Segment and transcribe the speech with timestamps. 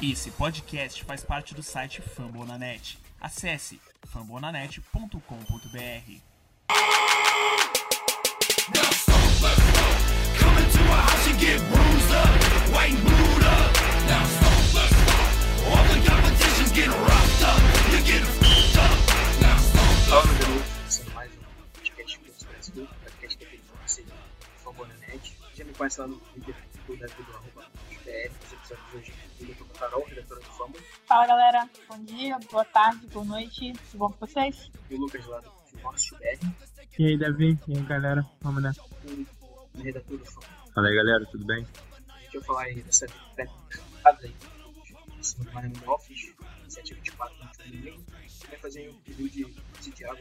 [0.00, 3.00] Esse podcast faz parte do site Fambonanet.
[3.20, 5.18] Acesse fambonanet.com.br.
[5.18, 6.22] Meu
[20.06, 21.42] garoto, mais um
[21.74, 24.04] podcast Curso Brasil, podcast é você,
[24.62, 25.36] Fambonanet.
[25.56, 26.56] Já me conhece lá no Twitter,
[26.86, 26.94] do
[27.24, 27.66] do arroba
[28.08, 29.12] BR, os episódios de hoje
[29.50, 33.24] eu tô com a Carol, redatora do Fambon, Fala galera, bom dia, boa tarde, boa
[33.24, 34.70] noite, tudo bom com vocês?
[34.88, 36.46] e o Lucas lá do Filmorcio BR,
[36.98, 37.58] E aí, Davi?
[37.68, 38.26] E aí, galera?
[38.40, 38.82] Vamos nessa.
[38.82, 40.46] o redator do Fambon.
[40.74, 41.66] Fala aí, galera, tudo bem?
[42.08, 43.50] A gente vai falar aí dessa vitória
[44.22, 44.34] aí,
[45.18, 46.34] em cima do Miami Dolphins,
[46.68, 48.04] 724 no último domingo.
[48.48, 49.44] Vai fazer um review de
[49.84, 50.18] semana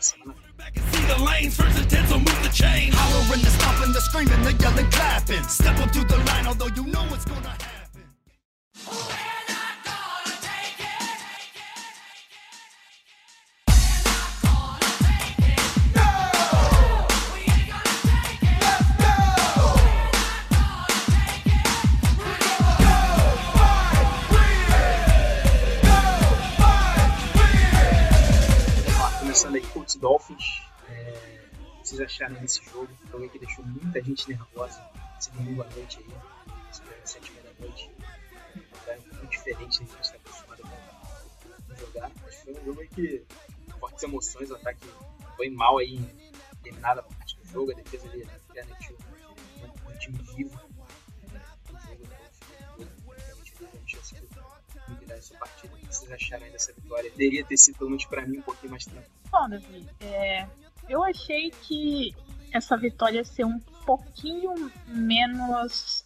[0.00, 0.20] see
[1.06, 1.56] the lanes.
[1.56, 2.92] First and ten, so move the chain.
[2.92, 5.42] Hollering, the stomping, the screaming, the yelling, clapping.
[5.44, 9.19] Step up to the line, although you know it's gonna happen.
[29.30, 30.60] Começando aí, Colts Dolphins.
[30.88, 31.48] É,
[31.80, 32.88] vocês acharam desse jogo?
[33.04, 34.84] Um jogo aí que deixou muita gente nervosa
[35.20, 37.90] esse domingo à noite aí, jogo sete da noite.
[38.88, 40.62] É um pouco diferente do que a gente está acostumado
[41.70, 42.10] a jogar.
[42.20, 43.24] Mas foi um jogo aí que
[43.78, 44.88] fortes emoções, o ataque
[45.36, 48.98] foi mal aí em determinada parte do jogo, a defesa ali garantiu
[49.62, 50.58] um, um time vivo.
[51.68, 55.79] O jogo realmente teve uma chance de virar essa partida.
[56.12, 57.10] Acharam aí dessa vitória?
[57.10, 59.14] Teria ter sido, pelo menos pra mim, um pouquinho mais tranquilo.
[59.30, 60.46] Bom, Davi, é,
[60.88, 62.14] eu achei que
[62.52, 66.04] essa vitória ia ser um pouquinho menos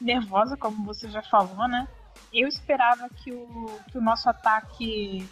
[0.00, 1.86] nervosa, como você já falou, né?
[2.32, 5.28] Eu esperava que o, que o nosso ataque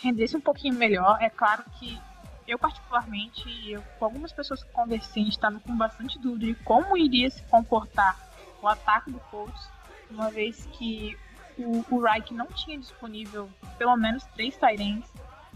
[0.00, 1.18] rendesse um pouquinho melhor.
[1.20, 2.00] É claro que
[2.46, 7.30] eu, particularmente, eu, com algumas pessoas que conversei, estava com bastante dúvida de como iria
[7.30, 8.18] se comportar
[8.60, 9.68] o ataque do Colts,
[10.10, 11.16] uma vez que
[11.58, 13.48] o, o Reich não tinha disponível
[13.78, 15.10] pelo menos três Tyrants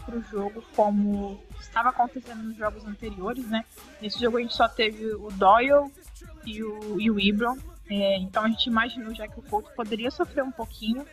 [0.05, 3.65] para o jogo, como estava acontecendo nos jogos anteriores, né?
[4.01, 5.91] Nesse jogo a gente só teve o Doyle
[6.45, 7.57] e o, e o Ibron,
[7.89, 11.05] é, então a gente imaginou já que o Colts poderia sofrer um pouquinho,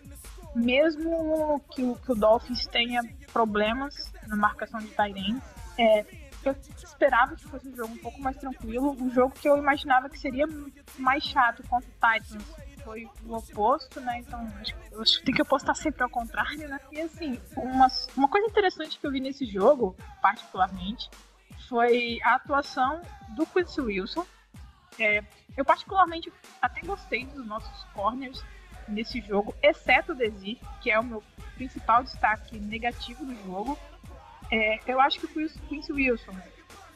[0.54, 3.02] mesmo que o, que o Dolphins tenha
[3.32, 5.42] problemas na marcação de Tyrants.
[5.76, 6.04] É,
[6.44, 10.08] eu esperava que fosse um jogo um pouco mais tranquilo, um jogo que eu imaginava
[10.08, 10.46] que seria
[10.98, 12.44] mais chato contra o Titans
[12.84, 14.18] foi o oposto, né?
[14.18, 14.46] Então
[15.00, 16.78] acho, que tem que apostar sempre ao contrário, né?
[16.92, 21.08] E assim, uma, uma coisa interessante que eu vi nesse jogo, particularmente,
[21.68, 24.26] foi a atuação do Quincy Wilson.
[24.98, 25.24] É,
[25.56, 28.44] eu particularmente até gostei dos nossos corners
[28.86, 31.22] nesse jogo, exceto o Desir, que é o meu
[31.54, 33.78] principal destaque negativo do jogo.
[34.50, 36.36] É, eu acho que o Quincy Wilson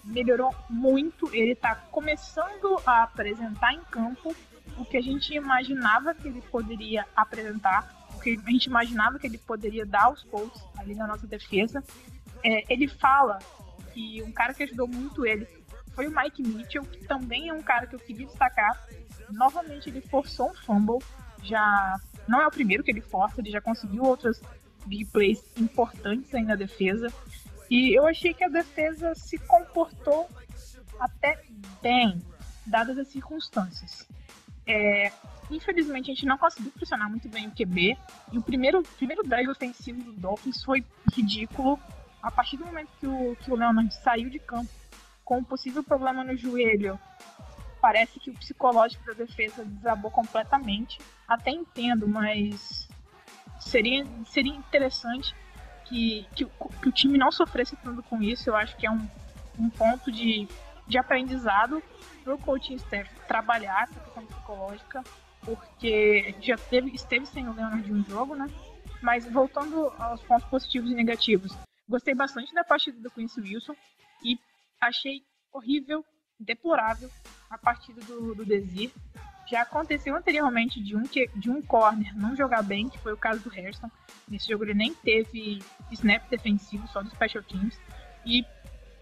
[0.05, 4.35] melhorou muito, ele tá começando a apresentar em campo
[4.79, 9.27] o que a gente imaginava que ele poderia apresentar, o que a gente imaginava que
[9.27, 11.83] ele poderia dar aos Colts ali na nossa defesa.
[12.45, 13.39] É, ele fala
[13.93, 15.47] que um cara que ajudou muito ele
[15.95, 18.87] foi o Mike Mitchell, que também é um cara que eu queria destacar.
[19.31, 21.05] Novamente ele forçou um fumble,
[21.43, 24.41] já não é o primeiro que ele força, ele já conseguiu outras
[24.87, 27.13] big plays importantes aí na defesa.
[27.69, 30.29] E eu achei que a defesa se comportou
[30.99, 31.43] até
[31.83, 32.23] bem,
[32.65, 34.07] dadas as circunstâncias.
[34.69, 35.11] É,
[35.51, 37.97] infelizmente a gente não conseguiu pressionar muito bem o QB.
[38.31, 41.81] E o primeiro, primeiro drive ofensivo do Dolphins foi ridículo.
[42.23, 44.71] A partir do momento que o, que o Leonard saiu de campo
[45.25, 46.99] com um possível problema no joelho,
[47.81, 50.99] parece que o psicológico da defesa desabou completamente.
[51.27, 52.89] Até entendo, mas
[53.61, 55.35] seria, seria interessante
[55.85, 58.51] que, que, que o time não sofresse tanto com isso.
[58.51, 59.09] Eu acho que é um,
[59.59, 60.49] um ponto de,
[60.89, 61.83] de aprendizado
[62.25, 65.05] para o coaching staff trabalhar essa questão psicológica,
[65.45, 68.47] porque já teve, esteve sem o Leonard de um jogo, né?
[69.03, 71.57] Mas voltando aos pontos positivos e negativos,
[71.89, 73.75] gostei bastante da partida do Quincy Wilson
[74.25, 74.39] e
[74.81, 76.05] achei horrível,
[76.41, 77.09] deplorável
[77.49, 78.91] a partida do, do Desir.
[79.49, 83.17] Já aconteceu anteriormente de um, que, de um corner não jogar bem, que foi o
[83.17, 83.91] caso do Hairston.
[84.29, 87.81] Nesse jogo ele nem teve snap defensivo, só do Special Teams.
[88.27, 88.45] E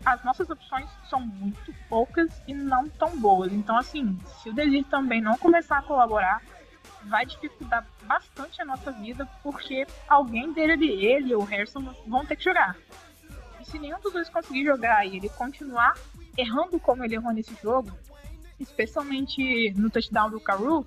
[0.04, 3.52] as nossas opções são muito poucas e não tão boas.
[3.52, 6.42] Então, assim, se o Desir também não começar a colaborar,
[7.04, 12.36] vai dificultar bastante a nossa vida, porque alguém dele, ele ou o Harrison vão ter
[12.36, 12.76] que jogar.
[13.60, 15.94] E se nenhum dos dois conseguir jogar e ele continuar
[16.36, 17.90] errando como ele errou nesse jogo,
[18.58, 20.86] especialmente no touchdown do Caru,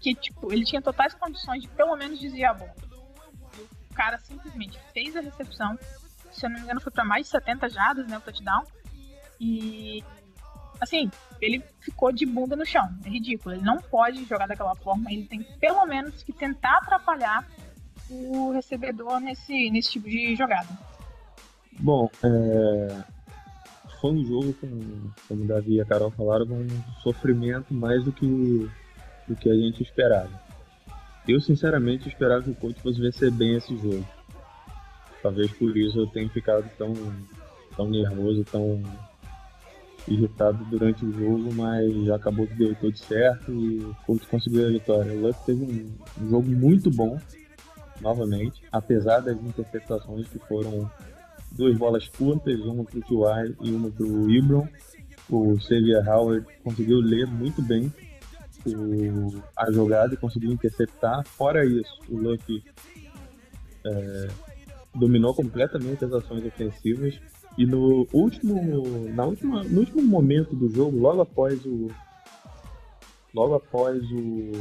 [0.00, 2.74] que, tipo, ele tinha totais condições de pelo menos desviar a bola.
[3.90, 5.78] O cara simplesmente fez a recepção.
[6.32, 8.18] Se eu não me engano, foi para mais de 70 jardas, né?
[8.18, 8.64] O touchdown.
[9.40, 10.02] E.
[10.80, 12.88] Assim, ele ficou de bunda no chão.
[13.04, 13.54] É ridículo.
[13.54, 15.12] Ele não pode jogar daquela forma.
[15.12, 17.46] Ele tem pelo menos que tentar atrapalhar
[18.10, 20.68] o recebedor nesse, nesse tipo de jogada.
[21.78, 23.02] Bom, é...
[24.00, 28.04] foi um jogo com, como o Davi e a Carol falaram, com um sofrimento mais
[28.04, 28.70] do que,
[29.26, 30.30] do que a gente esperava.
[31.26, 34.06] Eu, sinceramente, esperava que o coach fosse vencer bem esse jogo.
[35.22, 36.92] Talvez por isso eu tenha ficado tão,
[37.76, 38.82] tão nervoso, tão
[40.08, 45.12] irritado durante o jogo, mas acabou que deu tudo certo e coach conseguiu a vitória.
[45.12, 47.18] O Luck teve um, um jogo muito bom,
[48.00, 50.90] novamente, apesar das interceptações que foram
[51.52, 53.54] duas bolas curtas, uma para o T.Y.
[53.62, 54.66] e uma para o Ibron.
[55.30, 57.92] O Xavier Howard conseguiu ler muito bem
[58.66, 61.24] o, a jogada e conseguiu interceptar.
[61.24, 62.62] Fora isso, o Luck
[63.84, 64.28] é,
[64.94, 67.18] dominou completamente as ações ofensivas.
[67.56, 68.54] E no último,
[69.14, 71.90] na última, no último momento do jogo, logo após o,
[73.34, 74.52] logo após o,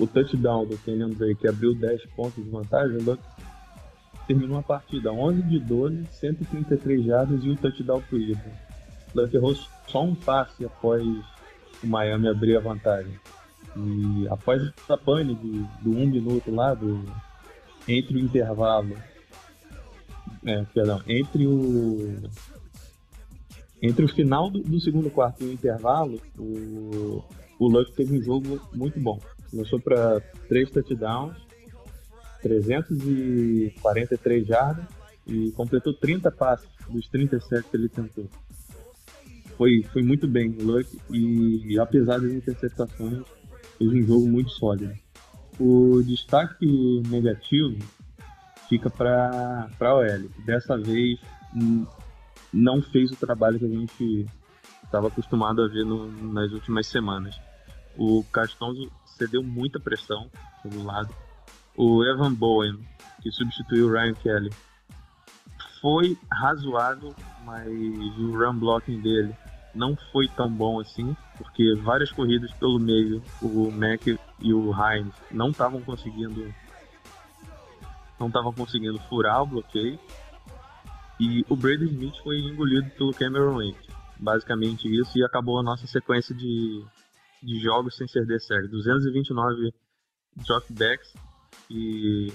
[0.00, 3.22] o touchdown do Kenyon Drake, que abriu 10 pontos de vantagem, o Luck
[4.26, 8.52] terminou a partida 11 de 12, 133 jardas e um touchdown pro Ibra.
[9.14, 9.54] Luck errou
[9.86, 11.02] só um passe após
[11.82, 13.18] o Miami abrir a vantagem.
[13.76, 15.34] E após essa pane
[15.80, 17.04] do um minuto lá, do,
[17.86, 18.96] entre o intervalo,
[20.44, 22.16] é, perdão, entre o
[23.80, 27.22] entre o final do, do, segundo quarto e o intervalo, o,
[27.58, 29.20] o Luck teve um jogo muito bom.
[29.50, 31.36] Começou para três touchdowns,
[32.42, 34.84] 343 jardas
[35.26, 38.28] e completou 30 passes dos 37 que ele tentou.
[39.56, 43.22] Foi, foi muito bem o Luck e apesar das interceptações,
[43.76, 44.92] fez um jogo muito sólido.
[45.58, 46.66] O destaque
[47.08, 47.76] negativo
[48.68, 50.28] fica para a OL.
[50.44, 51.20] Dessa vez
[52.52, 54.26] não fez o trabalho que a gente
[54.84, 57.38] estava acostumado a ver no, nas últimas semanas.
[57.96, 60.30] O Castonzo cedeu muita pressão
[60.62, 61.12] pelo lado.
[61.76, 62.78] O Evan Bowen,
[63.22, 64.50] que substituiu o Ryan Kelly,
[65.80, 69.34] foi razoável, mas o run blocking dele
[69.74, 75.14] não foi tão bom assim, porque várias corridas pelo meio, o Mac e o Hines
[75.30, 76.52] não estavam conseguindo
[78.18, 79.98] não estavam conseguindo furar o bloqueio.
[81.20, 83.88] E o Brady Smith foi engolido pelo Cameron Wake.
[84.18, 86.84] Basicamente isso, e acabou a nossa sequência de,
[87.42, 88.68] de jogos sem ser série.
[88.68, 89.72] 229
[90.36, 91.12] dropbacks
[91.70, 92.32] e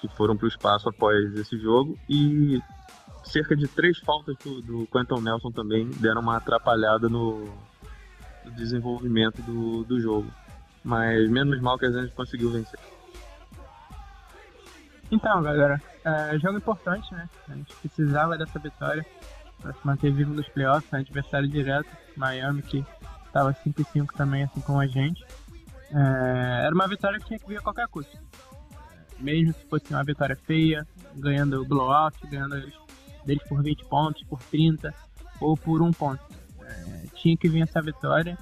[0.00, 1.98] que foram para o espaço após esse jogo.
[2.08, 2.60] E
[3.24, 7.44] cerca de três faltas do, do Quentin Nelson também deram uma atrapalhada no,
[8.44, 10.30] no desenvolvimento do, do jogo.
[10.84, 12.78] Mas menos mal que a gente conseguiu vencer.
[15.10, 17.28] Então, galera, é, jogo importante, né?
[17.48, 19.04] A gente precisava dessa vitória
[19.60, 21.00] para se manter vivo nos playoffs, né?
[21.00, 22.84] adversário direto, Miami, que
[23.26, 25.24] estava 5 5 também, assim como a gente.
[25.90, 28.16] É, era uma vitória que tinha que vir a qualquer custo.
[29.18, 32.56] Mesmo se fosse uma vitória feia, ganhando blowout, ganhando
[33.24, 34.94] deles por 20 pontos, por 30
[35.40, 36.22] ou por um ponto.
[36.60, 38.38] É, tinha que vir essa vitória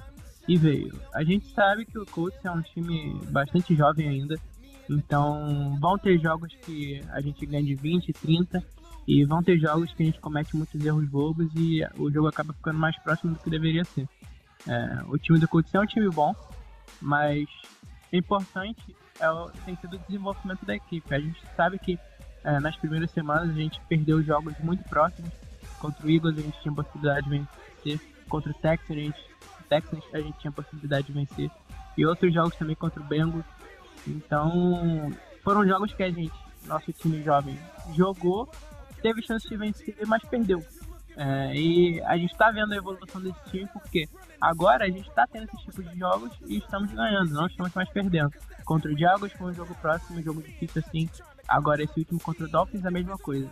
[0.47, 0.99] e veio.
[1.13, 4.35] A gente sabe que o Colts é um time bastante jovem ainda,
[4.89, 8.63] então vão ter jogos que a gente ganha de 20, 30
[9.07, 12.53] e vão ter jogos que a gente comete muitos erros bobos e o jogo acaba
[12.53, 14.07] ficando mais próximo do que deveria ser.
[14.67, 16.35] É, o time do Colts é um time bom,
[17.01, 17.47] mas
[18.11, 21.13] o importante é o, tem sido o desenvolvimento da equipe.
[21.13, 21.97] A gente sabe que
[22.43, 25.31] é, nas primeiras semanas a gente perdeu jogos muito próximos.
[25.79, 28.01] Contra o Eagles a gente tinha possibilidade de vencer.
[28.27, 29.27] Contra o Texans a gente,
[29.69, 31.51] Texans, a gente tinha possibilidade de vencer.
[31.97, 33.45] E outros jogos também contra o Bengals.
[34.07, 35.11] Então
[35.43, 36.33] foram jogos que a gente,
[36.65, 37.57] nosso time jovem,
[37.95, 38.49] jogou,
[39.01, 40.63] teve chance de vencer, mas perdeu.
[41.15, 44.07] É, e a gente está vendo a evolução desse time porque
[44.39, 47.89] agora a gente está tendo esse tipo de jogos e estamos ganhando, não estamos mais
[47.89, 48.31] perdendo.
[48.63, 51.09] Contra o Diagos foi um jogo próximo, um jogo difícil assim.
[51.47, 53.49] Agora esse último contra o Dolphins é a mesma coisa.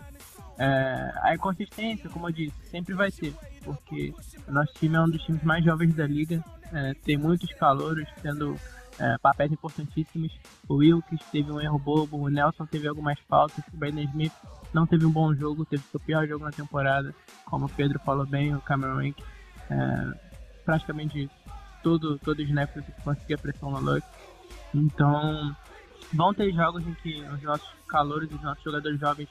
[0.58, 3.34] É, a inconsistência, como eu disse, sempre vai ter,
[3.64, 4.14] porque
[4.48, 8.08] o nosso time é um dos times mais jovens da liga, é, tem muitos calouros
[8.22, 8.56] tendo
[9.00, 10.32] é, papéis importantíssimos.
[10.68, 14.34] O Wilkes teve um erro bobo, o Nelson teve algumas faltas, o Brandon Smith
[14.74, 17.14] não teve um bom jogo, teve seu pior jogo na temporada,
[17.46, 19.24] como o Pedro falou bem, o Cameron Wink,
[19.70, 20.14] é,
[20.66, 21.30] praticamente
[21.84, 22.70] todo, todo snap
[23.04, 24.06] conseguia pressão no Luck.
[24.74, 25.56] Então,
[26.14, 29.30] vão ter jogos em que os nossos calores, os nossos jogadores jovens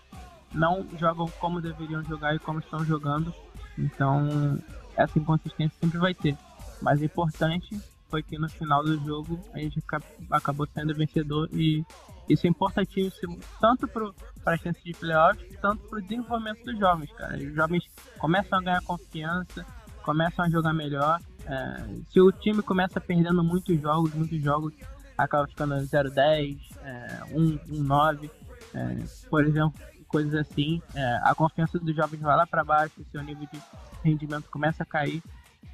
[0.53, 3.35] não jogam como deveriam jogar e como estão jogando.
[3.77, 4.59] Então,
[4.97, 6.37] essa inconsistência sempre vai ter.
[6.81, 7.79] Mas o importante
[8.15, 9.83] foi que no final do jogo a gente
[10.31, 11.85] acabou sendo vencedor e
[12.29, 17.11] isso é importantíssimo tanto para a chance de playoffs, tanto para o desenvolvimento dos jovens,
[17.11, 17.37] cara.
[17.37, 17.83] Os jovens
[18.17, 19.67] começam a ganhar confiança,
[20.05, 21.21] começam a jogar melhor.
[21.45, 24.73] É, se o time começa perdendo muitos jogos, muitos jogos
[25.19, 28.31] acaba ficando 0-10, é, 1-9,
[28.75, 29.75] é, por exemplo,
[30.07, 30.81] coisas assim.
[30.95, 33.61] É, a confiança dos jovens vai lá para baixo, seu nível de
[34.05, 35.21] rendimento começa a cair.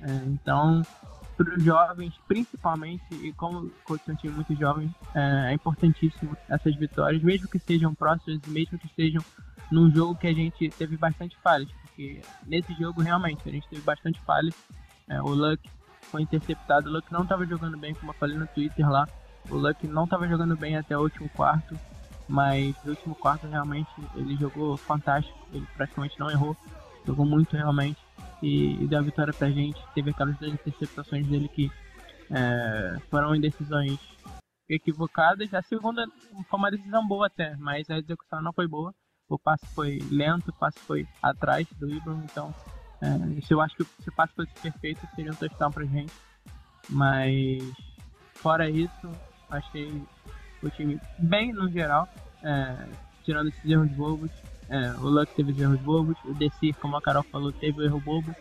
[0.01, 0.83] É, então,
[1.43, 6.77] para os jovens, principalmente, e como é um time muito jovem, é, é, importantíssimo essas
[6.77, 9.25] vitórias, mesmo que sejam próximas mesmo que sejam
[9.73, 13.81] num jogo que a gente teve bastante falhas, porque nesse jogo realmente a gente teve
[13.81, 14.55] bastante falhas.
[15.09, 15.67] É, o Luck
[16.03, 19.09] foi interceptado, o Luck não estava jogando bem, como eu falei no Twitter lá.
[19.49, 21.75] O Luck não estava jogando bem até o último quarto,
[22.29, 26.55] mas no último quarto realmente ele jogou fantástico, ele praticamente não errou,
[27.07, 27.99] jogou muito realmente
[28.43, 29.81] e, e deu a vitória pra gente.
[29.95, 31.71] Teve aquelas duas interceptações dele que
[32.31, 33.99] é, foram em decisões
[34.69, 35.53] equivocadas.
[35.53, 36.07] A segunda
[36.49, 38.95] foi uma decisão boa até, mas a execução não foi boa.
[39.29, 42.53] O passe foi lento, o passe foi atrás do Ibram, então
[43.01, 43.07] é,
[43.49, 46.13] eu acho que se o passe fosse perfeito seria um touchdown pra gente.
[46.89, 47.63] Mas
[48.35, 49.11] fora isso,
[49.49, 50.03] achei
[50.63, 52.09] o time bem no geral,
[52.43, 52.89] é,
[53.23, 54.31] tirando esses erros bobos.
[54.71, 58.01] É, o Luck teve erros bobos, o Decir, como a Carol falou, teve o erro
[58.01, 58.33] bobo,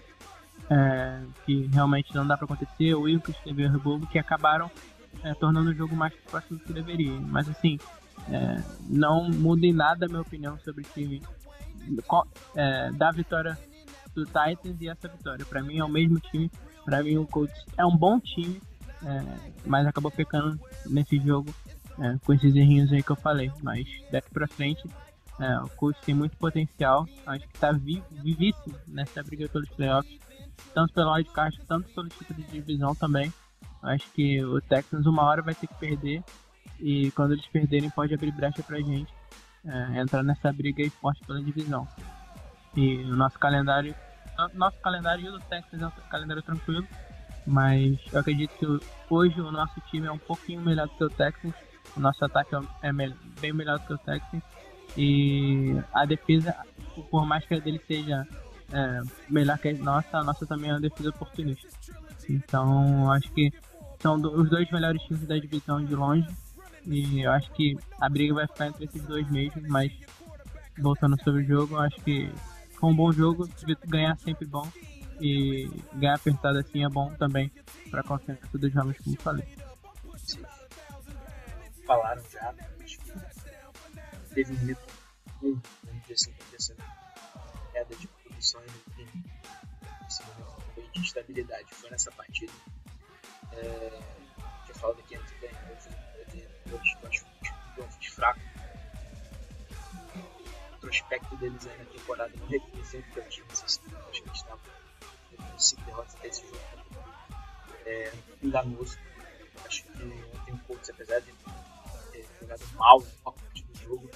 [0.70, 2.94] é, que realmente não dá para acontecer.
[2.94, 4.70] O Wilkes teve erro bobo, que acabaram
[5.24, 7.20] é, tornando o jogo mais próximo do que deveria.
[7.20, 7.80] Mas assim,
[8.30, 11.20] é, não muda em nada a minha opinião sobre o time
[12.56, 13.58] é, da vitória
[14.14, 15.44] do Titans e essa vitória.
[15.46, 16.52] Para mim é o mesmo time.
[16.86, 18.62] Para mim o Colts é um bom time,
[19.04, 19.24] é,
[19.66, 21.54] mas acabou pecando nesse jogo
[22.24, 23.52] com esses errinhos aí que eu falei.
[23.62, 24.88] Mas daqui para frente
[25.40, 30.20] é, o Colts tem muito potencial, acho que está vivo, vivíssimo nessa briga pelos playoffs,
[30.74, 33.34] tanto pelo wildcard, tanto pelo título de divisão também.
[33.82, 36.22] Acho que o Texans uma hora vai ter que perder
[36.80, 39.14] e quando eles perderem pode abrir brecha pra gente
[39.66, 41.88] é, entrar nessa briga aí forte pela divisão.
[42.76, 43.96] E o nosso calendário,
[44.54, 46.86] nosso calendário e o do Texans é um calendário tranquilo,
[47.48, 51.10] mas eu acredito que hoje o nosso time é um pouquinho melhor do que o
[51.10, 51.56] Texans,
[51.96, 52.92] o nosso ataque é
[53.40, 54.44] bem melhor do que o Texans
[54.98, 56.56] e a defesa,
[57.10, 58.28] por mais que a dele seja
[58.72, 61.68] é, melhor que a nossa, a nossa também é uma defesa oportunista.
[62.30, 63.52] Então, acho que
[64.00, 66.28] são do, os dois melhores times da divisão de longe.
[66.86, 69.92] E eu acho que a briga vai ficar entre esses dois mesmo, mas
[70.78, 72.32] voltando sobre o jogo, eu acho que
[72.80, 73.48] foi um bom jogo,
[73.88, 74.68] ganhar sempre bom.
[75.22, 77.52] E ganhar apertado assim é bom também
[77.92, 79.48] para a confiança dos jovens, como falei.
[81.86, 82.54] Falaram já,
[84.40, 84.82] teve um mito
[85.44, 86.76] um, vamos dizer assim, essa
[87.74, 88.62] queda de produção
[88.98, 89.08] e
[90.08, 91.74] esse momento de estabilidade.
[91.74, 92.54] Foi nessa partida.
[93.52, 94.02] É,
[94.68, 95.52] já falo daqui antes bem,
[96.68, 98.40] eu acho que um de fraco.
[100.14, 104.36] O retrospecto deles aí na temporada não representa o time, assim, acho que a gente
[104.36, 104.62] estava
[105.36, 106.60] com 5 derrotas até esse jogo.
[107.86, 108.98] É, enganoso.
[109.66, 111.34] Acho que ontem o Colts, apesar de
[112.40, 114.10] jogado mal parte do jogo,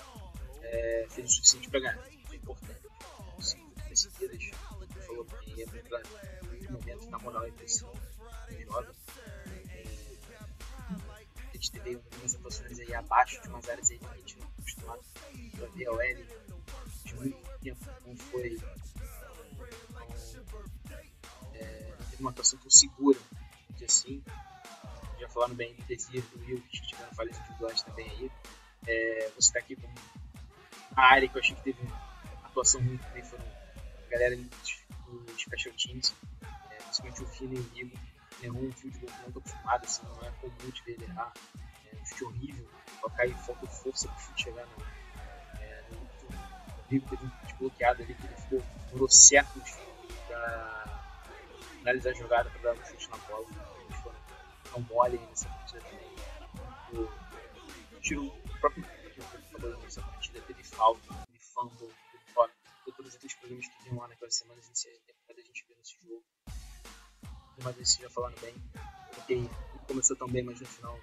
[0.62, 2.10] é, fez o suficiente para ganhar.
[2.28, 2.82] Foi importante.
[3.40, 4.52] Cinco vitórias seguidas,
[5.06, 6.02] falou que ia entrar
[6.70, 7.92] no momento, na moral, a impressão
[8.50, 8.92] melhor.
[9.70, 9.84] É,
[11.50, 14.48] a gente teve algumas atuações aí abaixo de umas áreas aí que a gente não
[14.60, 15.02] acostumado
[15.62, 16.26] a ver a OL
[17.06, 17.86] de muito tempo.
[18.06, 18.60] Não foi.
[21.54, 23.20] é, teve uma atuação tão segura,
[23.84, 24.24] assim.
[25.24, 28.32] Já falando bem do Desir, do Will, que tiveram falhas individuais também aí.
[28.86, 29.88] É, você está aqui com
[30.98, 31.80] a área que eu achei que teve
[32.44, 33.46] atuação ruim também foram
[34.06, 36.14] a galera dos special teams,
[36.72, 37.98] é, principalmente o Fino e o Rigo.
[38.42, 41.32] Errou um field goal muito acostumado, assim, não é comum de ver ele errar.
[41.86, 42.70] É um chute horrível,
[43.02, 44.84] tocar e falta força pro chute chegar no.
[45.62, 49.72] É, no o Rigo teve um chute bloqueado ali que ele ficou, demorou séculos
[50.28, 51.02] pra
[51.80, 53.46] analisar a jogada pra dar um chute na bola.
[53.86, 54.23] Eles foram
[54.74, 56.12] tão mole nessa partida também.
[56.94, 57.10] O,
[58.02, 58.84] tiro o próprio
[59.82, 62.52] nessa partida teve falta, teve fumble, teve fora.
[62.98, 66.24] Todos aqueles problemas que vinham lá naquelas semanas iniciais da a gente vê nesse jogo.
[67.64, 68.54] Mas esse já falando bem,
[69.14, 69.50] porque não
[69.88, 71.00] começou tão bem, mas no final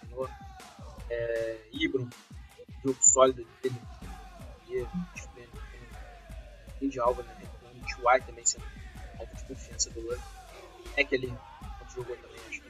[0.00, 0.28] terminou.
[1.08, 2.08] É, Ibram,
[2.84, 3.80] jogo sólido dele,
[4.68, 4.86] e
[6.88, 7.34] de alva, né?
[7.82, 8.64] O Chuai também sendo
[9.18, 10.20] alta de confiança do Luck.
[10.96, 11.32] É que ele
[11.94, 12.65] jogou também, acho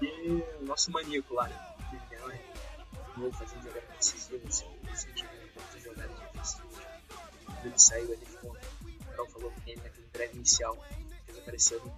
[0.00, 1.68] E o nosso maníaco lá, né?
[3.18, 6.76] novo, fazendo jogadas decisivas, incentivando todas as jogadas defensivas.
[7.64, 10.78] Ele saiu, ele ficou, o Carol falou que ele naquele drive inicial,
[11.26, 11.92] fez aparecer no,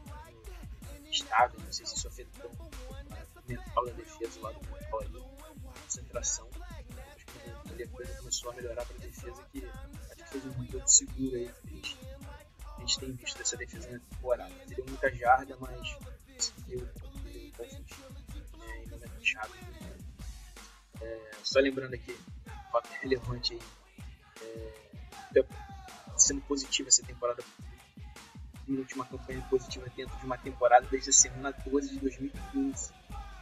[1.10, 5.24] estável, não sei se isso afetou o mental da defesa lá do Montreal ali,
[5.82, 6.48] concentração.
[7.16, 10.44] Acho que ali a coisa começou a melhorar para a defesa, que acho que fez
[10.46, 11.96] um jogo seguro aí que
[12.76, 14.54] a gente, tem visto dessa defesa na temporada.
[14.66, 15.96] Teria muita jarda, mas
[21.00, 21.04] é.
[21.04, 22.16] É, só lembrando aqui,
[22.46, 23.60] um fato relevante aí,
[24.42, 25.44] é,
[26.16, 27.42] sendo positivo essa temporada
[28.68, 32.92] última campanha positiva dentro de uma temporada desde a semana 12 de 2015.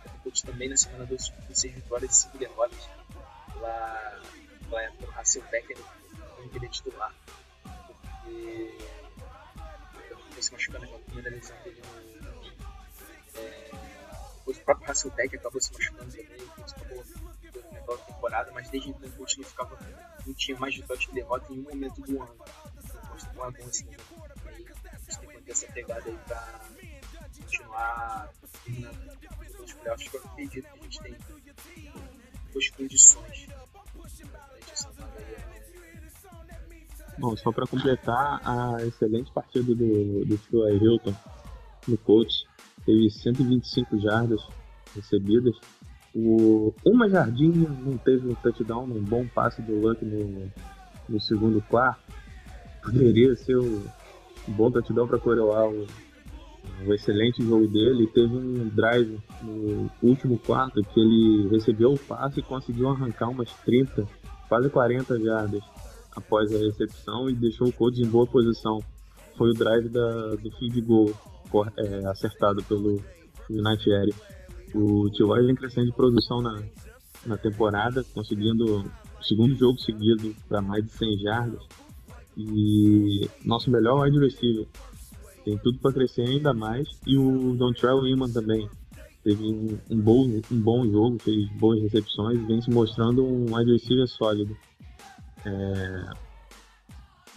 [0.07, 2.89] O coach também na semana 12 com 6 vitórias e 5 derrotas.
[3.57, 4.21] Lá,
[4.71, 5.77] lá é o Hassel Becker
[6.39, 7.15] não queria titular.
[7.87, 8.77] Porque
[10.33, 11.83] ele se machucando na primeira lesão dele
[12.23, 12.38] no.
[14.69, 17.05] Próprio Hassel Becker acabou se machucando também, o coach acabou
[17.73, 19.79] naquela temporada, mas desde então o coach não ficava.
[20.27, 22.35] não tinha mais vitórias que derrota em nenhum momento do ano.
[22.35, 26.61] O coach com a bom assim, gente tem que manter essa pegada aí pra
[27.35, 28.31] continuar
[28.63, 29.09] terminando
[29.65, 31.17] os playoffs, que eu acredito que a gente tem
[32.77, 33.49] condições
[37.19, 41.15] Bom, só para completar, a excelente partida do, do Troy Hilton
[41.87, 42.45] no coach,
[42.85, 44.58] teve 125 jardas
[44.95, 45.55] recebidas,
[46.15, 50.51] o, uma jardinha não teve um touchdown, um bom passe do Luck no,
[51.09, 52.03] no segundo quarto,
[52.83, 53.83] poderia ser um
[54.49, 55.87] bom touchdown para coroar o,
[56.87, 58.07] o, excelente jogo dele.
[58.09, 63.53] Teve um drive no último quarto que ele recebeu o passe e conseguiu arrancar umas
[63.65, 64.07] 30,
[64.49, 65.63] quase 40 jardas
[66.17, 68.83] após a recepção e deixou o Colts em boa posição.
[69.37, 71.15] Foi o drive da, do field goal
[71.77, 73.01] é, acertado pelo
[73.49, 74.15] United Air.
[74.75, 75.47] O T.Y.
[75.47, 76.63] vem crescendo de produção na,
[77.27, 78.85] na temporada, conseguindo
[79.19, 81.63] o segundo jogo seguido para mais de 100 jardas
[82.37, 84.67] e nosso melhor wide receiver.
[85.45, 86.89] Tem tudo para crescer ainda mais.
[87.07, 88.69] E o Dontrell Iman também.
[89.25, 93.73] Teve um, um, bom, um bom jogo, fez boas recepções, vem se mostrando um wide
[93.73, 94.57] receiver sólido.
[95.45, 96.29] É...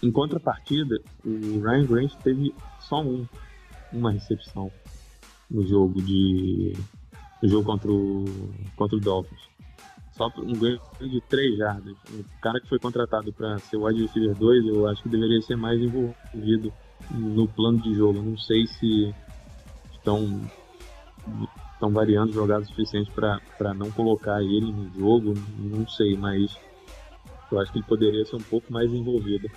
[0.02, 3.26] Em contrapartida, o Ryan Grant teve só um,
[3.92, 4.70] uma recepção
[5.50, 6.72] no jogo de
[7.42, 8.24] no jogo contra o,
[8.76, 9.52] contra o Dolphins
[10.12, 11.96] só um ganho de 3 jardas.
[12.10, 15.40] O cara que foi contratado para ser o wide receiver 2, eu acho que deveria
[15.40, 16.72] ser mais envolvido
[17.10, 18.22] no plano de jogo.
[18.22, 19.14] não sei se
[19.92, 20.40] estão
[21.74, 26.56] estão variando jogadas suficientes para não colocar ele no jogo, não sei, mas
[27.50, 29.50] eu acho que ele poderia ser um pouco mais envolvido.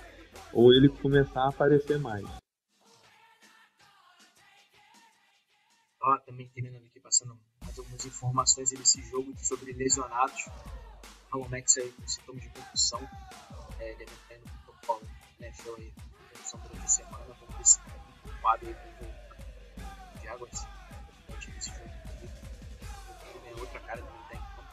[0.52, 2.26] Ou ele começar a aparecer mais.
[6.02, 10.46] Ah, também terminando aqui, passando mais algumas informações desse jogo sobre lesionados.
[11.32, 13.00] O Max aí com sintomas de concussão.
[13.78, 15.02] É, ele estar no protocolo
[15.40, 15.92] NFL aí,
[16.32, 17.36] concussão durante a semana.
[17.40, 17.80] Vamos ver se
[18.40, 22.28] quadro aí do de água importante nesse jogo aqui.
[23.46, 24.64] É outra cara do técnico.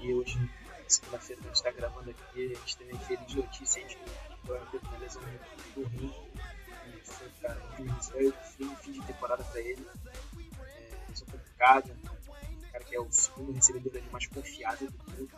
[0.00, 0.50] E hoje,
[0.88, 3.84] segunda-feira, a gente está gravando aqui, a gente tem uma feliz notícia.
[3.84, 3.98] A gente
[4.70, 5.22] teve uma lesão
[5.74, 6.14] do rim.
[7.04, 7.62] Foi, cara,
[8.60, 9.86] um fim de temporada para ele
[11.18, 11.96] situação complicada.
[12.50, 15.36] Um cara que é o segundo recebedor ali mais confiável do grupo.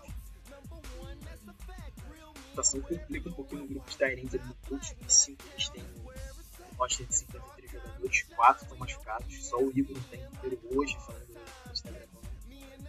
[2.37, 4.97] A situação complica um pouquinho no grupo de Tyrants ali no coach.
[5.01, 9.47] Em 5 eles têm um roster de 53 jogadores, 4 estão machucados.
[9.47, 12.07] Só o Igor não tem inteiro hoje, falando do Instagram.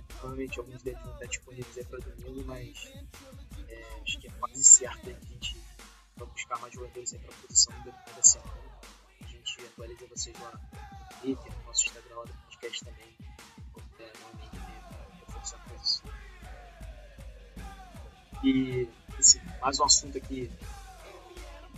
[0.07, 2.93] Provavelmente alguns vão estar disponíveis aí para domingo, mas
[3.67, 5.61] é, acho que é quase certo aí que a gente
[6.15, 8.71] vai buscar mais jogadores aí para a posição no da semana.
[9.21, 13.17] A gente atualiza vocês lá no Twitter, no nosso Instagram lá do podcast também,
[13.99, 14.11] é.
[18.43, 20.49] E assim, mais um assunto aqui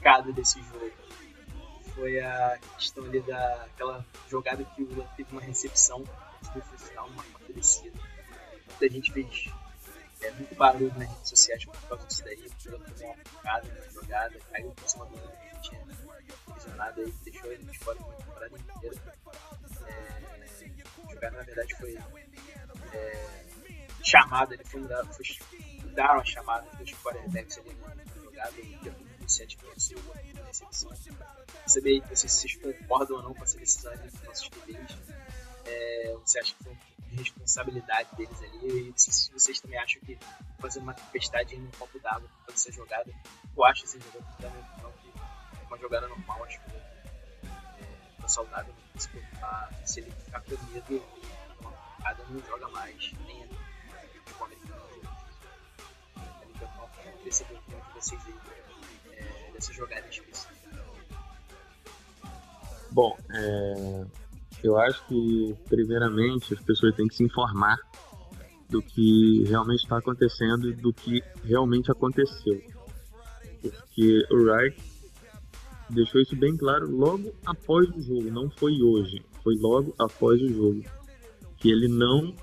[0.02, 0.92] cada desse jogo
[1.96, 6.04] foi a questão ali daquela jogada que o teve uma recepção
[6.54, 7.98] no final, uma quarta descida.
[8.68, 9.54] Muita gente fez
[10.24, 13.68] é, muito barulho nas redes sociais por causa disso daí, porque ela tomou uma pancada
[13.68, 15.18] na jogada, caiu por cima do
[15.62, 15.82] tinha
[16.54, 18.96] lesionado aí, deixou ele de fora uma temporada inteira.
[19.88, 21.98] É, jogada na verdade foi
[22.94, 23.30] é,
[24.04, 25.26] chamada, ele foi, foi
[25.94, 30.92] dar uma chamada dos quarterbacks ali na jogada e do 7 venceu a recepção.
[31.66, 34.98] Saber aí, se vocês concordam ou não com essa decisão dos nossos TVs.
[35.66, 38.90] É, você acha que foi uma responsabilidade deles ali?
[38.90, 40.18] E se vocês também acham que
[40.60, 43.12] fazer uma tempestade em um copo d'água para fazer essa jogada,
[43.56, 45.12] eu acho esse jogo também não que
[45.60, 50.52] é uma jogada normal, acho que é, tá saudável se preocupar, se ele ficar com
[50.72, 51.04] medo,
[51.60, 53.48] uma pancada não joga mais, nem é
[54.26, 54.84] futebol americano.
[56.16, 56.90] A Liga Nova
[57.24, 58.36] percebeu que de vocês aí
[59.14, 60.64] é, dessa jogada específica.
[62.92, 64.23] Bom, é...
[64.64, 67.78] Eu acho que, primeiramente, as pessoas têm que se informar
[68.70, 72.62] do que realmente está acontecendo e do que realmente aconteceu.
[73.62, 74.82] Porque o Wright
[75.90, 80.48] deixou isso bem claro logo após o jogo, não foi hoje, foi logo após o
[80.48, 80.84] jogo.
[81.58, 82.34] Que ele não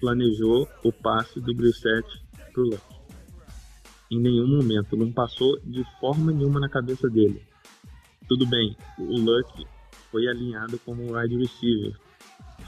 [0.00, 2.82] planejou o passe do Brissette pro Luck.
[4.10, 7.42] Em nenhum momento, não passou de forma nenhuma na cabeça dele.
[8.28, 9.66] Tudo bem, o Luck
[10.10, 11.94] foi alinhado como wide receiver.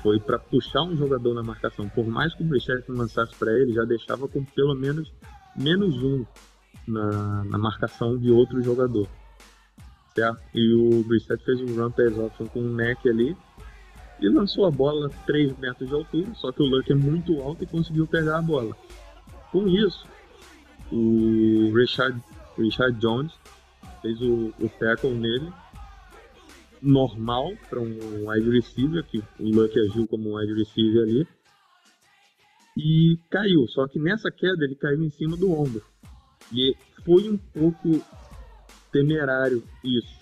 [0.02, 1.88] Foi para puxar um jogador na marcação.
[1.88, 5.12] Por mais que o Brissett lançasse para ele, já deixava com pelo menos
[5.56, 6.24] menos um
[6.86, 9.08] na, na marcação de outro jogador.
[10.14, 10.42] Certo?
[10.54, 13.36] E o Brissett fez um run pass option com um neck ali
[14.20, 17.40] e lançou a bola a 3 metros de altura, só que o Luck é muito
[17.40, 18.76] alto e conseguiu pegar a bola.
[19.50, 20.06] Com isso,
[20.92, 22.20] o Richard,
[22.58, 23.32] Richard Jones
[24.02, 25.50] fez o, o tackle nele
[26.82, 31.26] normal para um wide receiver, que o Luck agiu como um wide receiver ali,
[32.76, 33.66] e caiu.
[33.68, 35.82] Só que nessa queda ele caiu em cima do ombro.
[36.52, 38.02] E foi um pouco
[38.92, 40.18] temerário isso.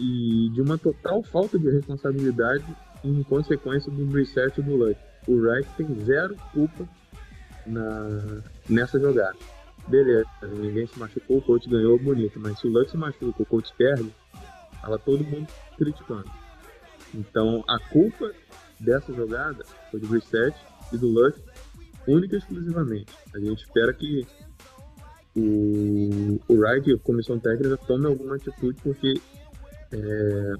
[0.00, 2.64] E de uma total falta de responsabilidade
[3.04, 4.96] em consequência do reset do Luck.
[5.26, 6.88] O Wright tem zero culpa
[7.66, 9.36] na, nessa jogada.
[9.86, 13.46] Beleza, ninguém se machucou, o coach ganhou bonito, mas se o Luck se machuca, o
[13.46, 14.12] coach perde,
[14.80, 16.30] Tava todo mundo criticando.
[17.14, 18.32] Então a culpa
[18.78, 20.56] dessa jogada foi do reset
[20.92, 21.40] e do Luck
[22.06, 23.12] única e exclusivamente.
[23.34, 24.26] A gente espera que
[25.36, 29.14] o, o Wright e a comissão técnica tomem alguma atitude porque
[29.92, 30.54] é,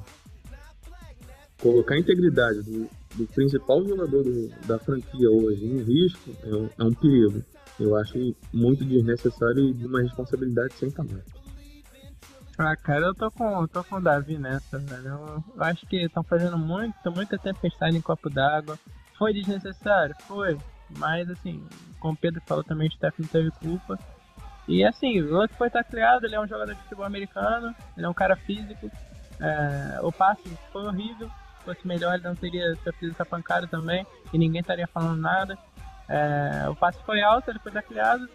[1.60, 6.70] colocar a integridade do, do principal jogador do, da franquia hoje em risco é um,
[6.78, 7.42] é um perigo.
[7.80, 11.22] Eu acho muito desnecessário e de uma responsabilidade sem tamanho.
[12.58, 15.06] Ah, cara, eu tô com, tô com o Davi nessa, velho.
[15.06, 18.76] Eu, eu acho que estão fazendo muito, muita tempestade em copo d'água.
[19.16, 20.16] Foi desnecessário?
[20.26, 20.58] Foi.
[20.98, 21.64] Mas, assim,
[22.00, 23.96] como o Pedro falou também, o Steph não teve culpa.
[24.66, 28.08] E, assim, o outro foi tacleado, ele é um jogador de futebol americano, ele é
[28.08, 28.90] um cara físico.
[29.40, 31.30] É, o passe foi horrível.
[31.58, 34.04] Se fosse melhor, ele não teria sofrido essa pancada também.
[34.32, 35.56] E ninguém estaria falando nada.
[36.08, 38.28] É, o passe foi alto, ele foi tacleado.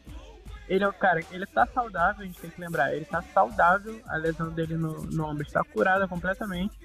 [0.73, 4.01] Ele é o cara, ele tá saudável, a gente tem que lembrar, ele tá saudável,
[4.07, 6.75] a lesão dele no, no ombro está curada completamente.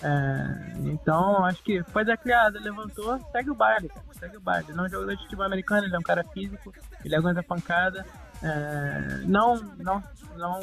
[0.00, 4.66] É, então, acho que foi da criada, levantou, segue o baile, cara, segue o baile.
[4.68, 6.72] Ele é um jogador de futebol americano, ele é um cara físico,
[7.04, 8.06] ele aguenta pancada.
[8.40, 10.00] É, não, não,
[10.36, 10.60] não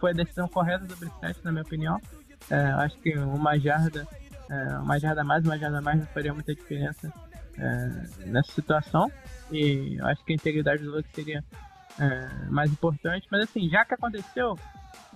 [0.00, 2.00] foi a decisão correta do Brissette, na minha opinião.
[2.50, 4.08] É, acho que uma jarda,
[4.50, 7.12] é, uma jarda mais, uma jarda mais não faria muita diferença
[7.56, 9.08] é, nessa situação.
[9.52, 11.44] E acho que a integridade do Luke seria
[11.98, 13.26] é, mais importante.
[13.30, 14.58] Mas assim, já que aconteceu,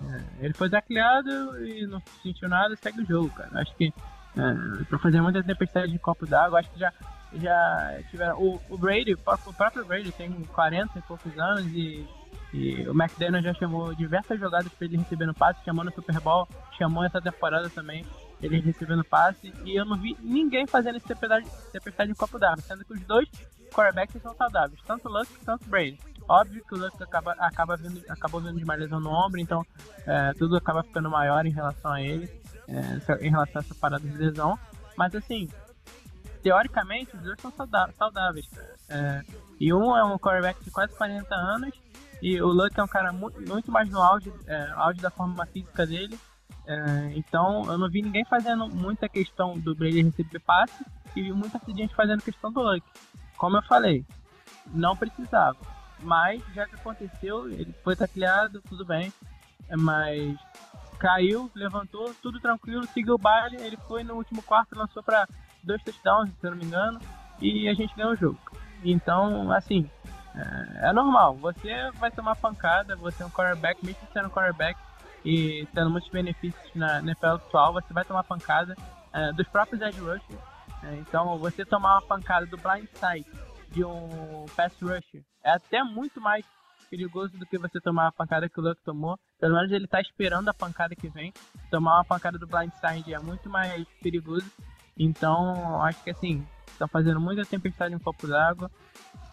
[0.01, 3.49] é, ele foi tacleado e não sentiu nada, segue o jogo, cara.
[3.53, 3.93] Acho que
[4.37, 6.91] é, pra fazer muita tempestade de copo d'água, acho que já,
[7.33, 8.37] já tiveram.
[8.39, 12.07] O, o Brady, o próprio Brady tem 40 e poucos anos e,
[12.53, 16.47] e o McDaniel já chamou diversas jogadas pra ele recebendo passe, chamou no Super Bowl,
[16.77, 18.05] chamou essa temporada também
[18.45, 22.61] ele recebendo passe, e eu não vi ninguém fazendo esse tempestade, tempestade de copo d'água,
[22.61, 23.29] sendo que os dois
[23.73, 25.97] quarterbacks são saudáveis, tanto Luck quanto Brady.
[26.27, 29.65] Óbvio que o Luck acaba, acaba vindo, acabou vindo de uma lesão no ombro, então
[30.05, 32.29] é, tudo acaba ficando maior em relação a ele,
[32.67, 34.57] é, em relação a essa parada de lesão.
[34.95, 35.49] Mas assim,
[36.41, 37.51] teoricamente, os dois são
[37.97, 38.49] saudáveis.
[38.89, 39.21] É,
[39.59, 41.73] e um é um quarterback de quase 40 anos,
[42.21, 45.45] e o Luck é um cara muito, muito mais no auge, é, auge da forma
[45.47, 46.17] física dele.
[46.65, 51.33] É, então eu não vi ninguém fazendo muita questão do Brady receber passe e vi
[51.33, 52.81] muita gente fazendo questão do Luck.
[53.37, 54.05] Como eu falei,
[54.67, 55.57] não precisava.
[56.03, 59.11] Mas já que aconteceu, ele foi tacleado, tudo bem.
[59.77, 60.37] Mas
[60.99, 63.57] caiu, levantou, tudo tranquilo, seguiu o baile.
[63.61, 65.27] Ele foi no último quarto, lançou para
[65.63, 66.99] dois touchdowns, se eu não me engano,
[67.41, 68.39] e a gente ganhou o jogo.
[68.83, 69.89] Então, assim,
[70.35, 71.35] é, é normal.
[71.35, 74.79] Você vai tomar pancada, você é um quarterback, mesmo sendo um quarterback
[75.23, 78.75] e tendo muitos benefícios na NFL atual, você vai tomar pancada
[79.13, 80.39] é, dos próprios edge rushers.
[80.83, 83.25] É, então, você tomar uma pancada do blind side
[83.73, 86.45] de um pass rusher é até muito mais
[86.89, 89.17] perigoso do que você tomar a pancada que o Luck tomou.
[89.39, 91.33] Pelo menos ele tá esperando a pancada que vem.
[91.71, 94.45] Tomar uma pancada do blindside é muito mais perigoso.
[94.95, 98.69] Então, acho que assim, estão fazendo muita tempestade em um copo d'água.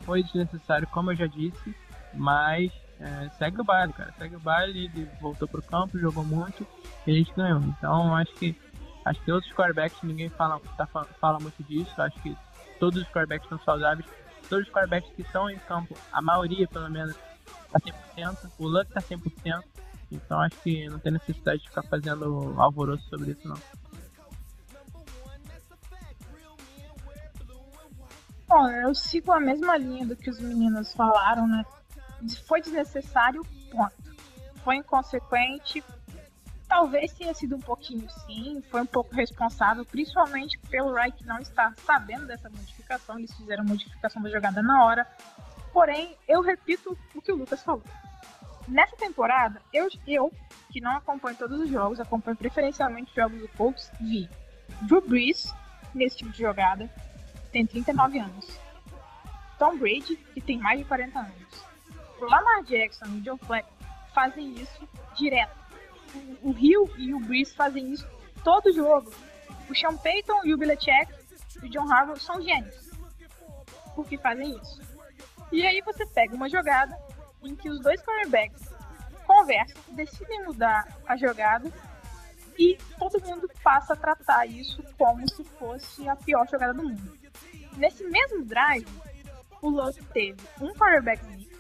[0.04, 1.76] Foi desnecessário, como eu já disse,
[2.14, 4.12] mas é, segue o baile, cara.
[4.16, 6.66] Segue o baile, ele voltou pro campo, jogou muito
[7.06, 7.60] e a gente ganhou.
[7.60, 8.56] Então, acho que
[9.04, 12.00] acho que outros quarterbacks, ninguém fala, tá, fala muito disso.
[12.00, 12.34] Acho que
[12.78, 14.06] todos os quarterbacks estão saudáveis
[14.50, 17.16] todos os quarterbacks que estão em campo, a maioria pelo menos,
[17.70, 17.78] tá
[18.16, 19.62] 100%, o Luck tá 100%,
[20.10, 23.56] então acho que não tem necessidade de ficar fazendo alvoroço sobre isso não.
[28.48, 31.64] Bom, eu sigo a mesma linha do que os meninos falaram, né?
[32.48, 33.94] Foi desnecessário, ponto.
[34.64, 35.84] Foi inconsequente,
[36.70, 41.74] talvez tenha sido um pouquinho sim, foi um pouco responsável, principalmente pelo Reich não estar
[41.84, 45.04] sabendo dessa modificação, eles fizeram modificação da jogada na hora.
[45.72, 47.82] Porém, eu repito o que o Lucas falou.
[48.68, 50.32] Nessa temporada, eu, eu
[50.70, 54.30] que não acompanho todos os jogos, acompanho preferencialmente jogos do Colts, vi
[54.82, 55.52] Drew Brees
[55.92, 56.88] nesse tipo de jogada,
[57.50, 58.60] tem 39 anos.
[59.58, 61.64] Tom Brady, que tem mais de 40 anos.
[62.20, 63.72] Lamar Jackson e Joe Flacco
[64.14, 65.58] fazem isso direto.
[66.42, 68.06] O, Hill e o Brees fazem isso
[68.42, 69.12] todo jogo.
[69.68, 71.12] O Sean Payton e o Belichick
[71.62, 72.90] e o John Harbaugh são gênios.
[73.94, 74.80] Porque fazem isso.
[75.52, 76.96] E aí você pega uma jogada
[77.42, 78.68] em que os dois cornerbacks
[79.26, 81.70] conversam, decidem mudar a jogada
[82.58, 87.18] e todo mundo passa a tratar isso como se fosse a pior jogada do mundo.
[87.76, 88.86] Nesse mesmo drive,
[89.62, 91.50] o Luck teve um quarterback sneak,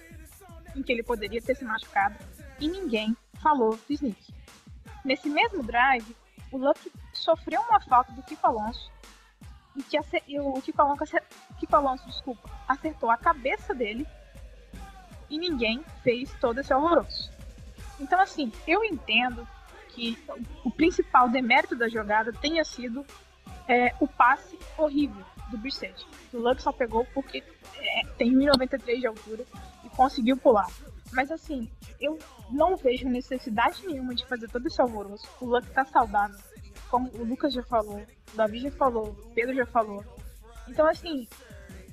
[0.76, 2.16] em que ele poderia ter se machucado,
[2.58, 4.34] e ninguém falou do sneak.
[5.04, 6.16] Nesse mesmo drive,
[6.52, 8.90] o Luck sofreu uma falta do Kiko Alonso,
[9.76, 9.98] e que
[10.40, 11.04] o Kiko Alonso,
[11.58, 14.06] Kiko Alonso desculpa, acertou a cabeça dele,
[15.28, 17.30] e ninguém fez todo esse horroroso.
[18.00, 19.46] Então, assim, eu entendo
[19.88, 20.18] que
[20.64, 23.04] o principal demérito da jogada tenha sido
[23.68, 26.06] é, o passe horrível do Brissett.
[26.32, 27.42] O Luck só pegou porque
[27.76, 29.44] é, tem 1,93 de altura
[29.84, 30.66] e conseguiu pular.
[31.12, 31.70] Mas assim,
[32.00, 32.18] eu
[32.50, 35.28] não vejo necessidade nenhuma de fazer todo esse alvoroço.
[35.40, 36.38] O Luck tá saudável.
[36.88, 40.04] Como o Lucas já falou, o Davi já falou, o Pedro já falou.
[40.68, 41.28] Então assim,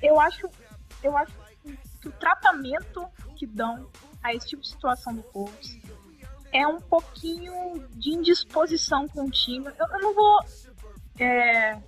[0.02, 0.50] eu acho,
[1.04, 1.34] eu acho
[2.02, 3.90] que o tratamento que dão
[4.24, 5.78] a esse tipo de situação do Colts
[6.52, 9.68] é um pouquinho de indisposição time.
[9.68, 10.40] Eu, eu não vou
[11.20, 11.80] é,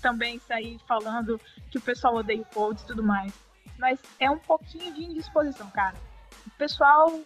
[0.00, 3.32] também sair falando que o pessoal odeia o Colts e tudo mais.
[3.78, 5.96] Mas é um pouquinho de indisposição, cara.
[6.58, 7.20] Pessoal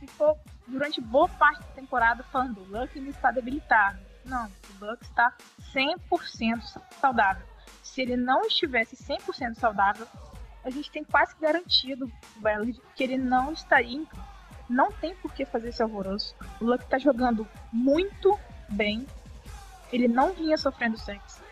[0.00, 3.98] ficou durante boa parte da temporada falando o Luck está debilitado.
[4.24, 5.32] Não, o Luck está
[5.74, 7.46] 100% saudável.
[7.82, 10.06] Se ele não estivesse 100% saudável,
[10.64, 12.10] a gente tem quase garantido
[12.94, 14.04] que ele não estaria
[14.68, 16.34] Não tem por que fazer esse alvoroço.
[16.60, 18.38] O Luck está jogando muito
[18.68, 19.06] bem.
[19.90, 21.48] Ele não vinha sofrendo sexo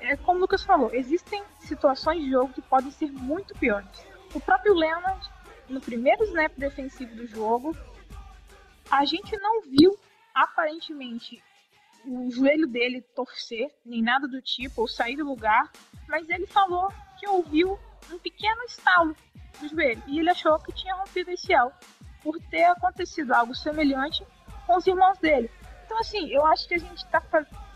[0.00, 3.88] é como o Lucas falou, existem situações de jogo que podem ser muito piores.
[4.34, 5.30] O próprio Leonard,
[5.70, 7.76] no primeiro snap defensivo do jogo,
[8.90, 9.96] a gente não viu
[10.34, 11.42] aparentemente
[12.04, 15.70] o joelho dele torcer, nem nada do tipo, ou sair do lugar,
[16.08, 17.78] mas ele falou que ouviu
[18.10, 19.14] um pequeno estalo
[19.60, 21.72] no joelho e ele achou que tinha rompido esse elo
[22.22, 24.26] por ter acontecido algo semelhante
[24.66, 25.50] com os irmãos dele.
[25.84, 27.22] Então, assim, eu acho que a gente tá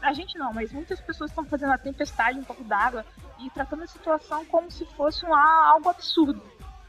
[0.01, 3.05] a gente não, mas muitas pessoas estão fazendo a tempestade um pouco d'água
[3.39, 6.43] e tratando a situação como se fosse um, algo absurdo.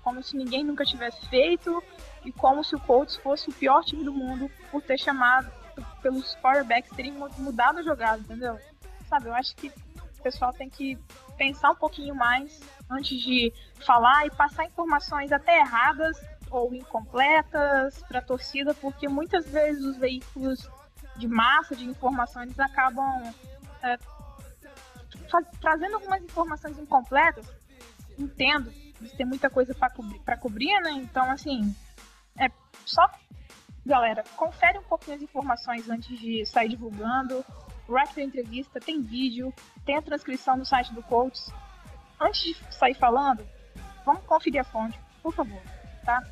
[0.06, 1.84] Como se ninguém nunca tivesse feito
[2.24, 5.52] e como se o Colts fosse o pior time do mundo por ter chamado,
[6.00, 8.60] pelos quarterbacks terem mudado a jogada, entendeu?
[9.10, 10.96] Sabe, eu acho que o pessoal tem que
[11.36, 13.52] pensar um pouquinho mais antes de
[13.84, 16.16] falar e passar informações até erradas
[16.52, 20.70] ou incompletas para a torcida, porque muitas vezes os veículos
[21.16, 23.34] de massa de informação, eles acabam
[23.82, 23.98] é,
[25.60, 27.48] trazendo algumas informações incompletas.
[28.20, 28.72] Entendo,
[29.14, 30.92] têm muita coisa para cobrir, cobrir, né?
[30.92, 31.76] Então, assim,
[32.38, 32.50] é
[32.86, 33.10] só,
[33.86, 37.44] galera, confere um pouquinho as informações antes de sair divulgando.
[37.88, 39.54] O da entrevista tem vídeo,
[39.86, 41.40] tem a transcrição no site do Coach.
[42.20, 43.46] Antes de sair falando,
[44.06, 45.62] vamos conferir a fonte, por favor,
[46.04, 46.24] tá?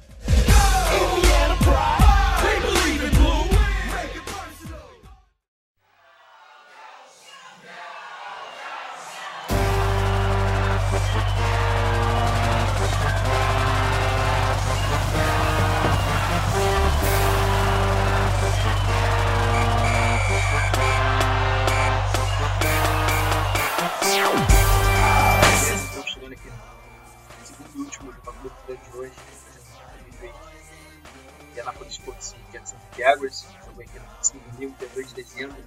[32.97, 35.57] Jaguars, jogo aqui no domingo, dia 2 de dezembro,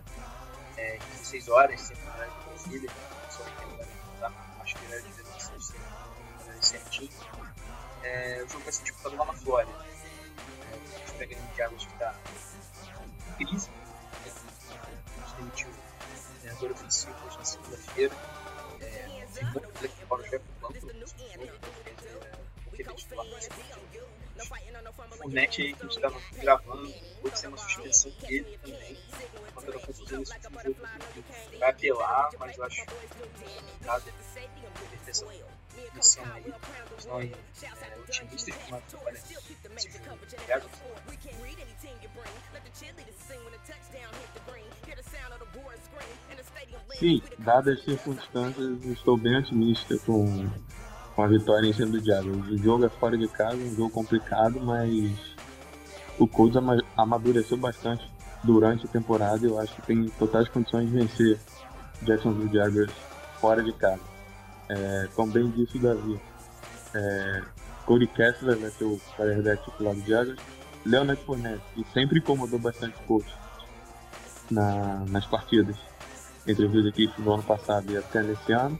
[0.76, 2.90] é, 16 horas, sempre horário de Brasília,
[3.30, 3.88] só que agora
[4.20, 5.72] tá acho que horário de vocês
[6.60, 7.10] certinho.
[8.02, 9.72] É, o jogo vai ser disputado lá na Flórida.
[9.72, 12.14] É, a gente pega o Jaguars que está
[13.40, 13.76] em crise, né?
[14.24, 18.14] a gente demitiu o treinador ofensivo hoje na segunda-feira.
[18.80, 21.06] É, This is the new
[21.38, 22.65] Yeah.
[22.82, 23.26] É titular
[25.24, 29.52] O net aí que a gente estava gravando pode ser uma suspensão dele também, por
[29.54, 30.76] conta da confusão nesse último jogo.
[31.58, 35.26] Vai apelar, mas eu acho complicado ele ter essa
[35.94, 36.54] missão aí.
[36.98, 39.46] Estão aí é, otimistas com uma vitória nesse jogo.
[40.32, 40.70] Obrigado.
[46.98, 50.48] Sim, dadas as circunstâncias, estou bem otimista com,
[51.16, 52.46] com a vitória em cima do Jaguars.
[52.50, 55.10] O jogo é fora de casa, um jogo complicado, mas
[56.18, 58.08] o Colts ama- amadureceu bastante
[58.44, 61.40] durante a temporada e eu acho que tem totais condições de vencer
[62.02, 62.92] Jacksonville Jaguars
[63.40, 64.02] fora de casa.
[64.68, 66.20] É, bem disse o Davi,
[66.94, 67.42] é,
[67.86, 70.38] Cody Kessler vai ser o quarterback titular do Jaguars,
[70.84, 73.32] Leonard Fournette, que sempre incomodou bastante o Colts
[74.50, 75.76] na, nas partidas
[76.46, 78.78] entre as duas equipes no ano passado e até nesse ano.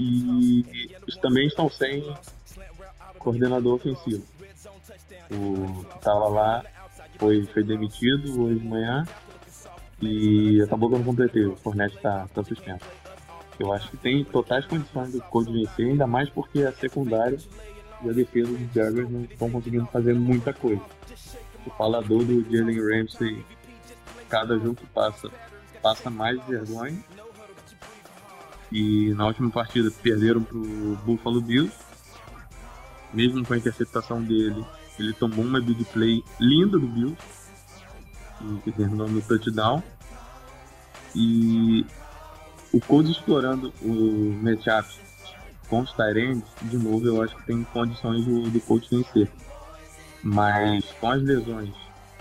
[0.00, 0.64] E
[1.02, 2.02] eles também estão sem
[3.18, 4.24] coordenador ofensivo.
[5.30, 6.64] O que estava lá
[7.18, 9.06] foi, foi demitido hoje de manhã
[10.00, 11.44] e acabou que eu não completei.
[11.44, 12.86] O Fornette está tá suspenso.
[13.58, 17.38] Eu acho que tem totais condições do Colts vencer, ainda mais porque a secundária
[18.02, 20.82] e a defesa dos Jaguars não estão conseguindo fazer muita coisa.
[21.66, 23.44] O falador do Jalen Ramsey,
[24.30, 25.30] cada jogo que passa,
[25.82, 27.04] passa mais vergonha.
[28.70, 30.60] E na última partida perderam pro
[31.04, 31.74] Buffalo Bills.
[33.12, 34.64] Mesmo com a interceptação dele,
[34.98, 37.16] ele tomou uma big play linda do Bills.
[38.64, 39.82] Que terminou no touchdown.
[41.14, 41.84] E
[42.72, 44.88] o Colts explorando o matchup
[45.68, 49.30] com os Tyrands, de novo, eu acho que tem condições do, do Colts vencer.
[50.22, 51.72] Mas com as lesões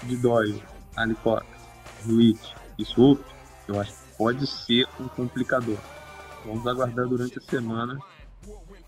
[0.03, 0.61] de Doyle,
[0.95, 1.45] Ali Cox,
[2.07, 2.39] Witt
[2.77, 3.21] e Swoop,
[3.67, 5.77] eu acho que pode ser um complicador.
[6.45, 7.99] Vamos aguardar durante a semana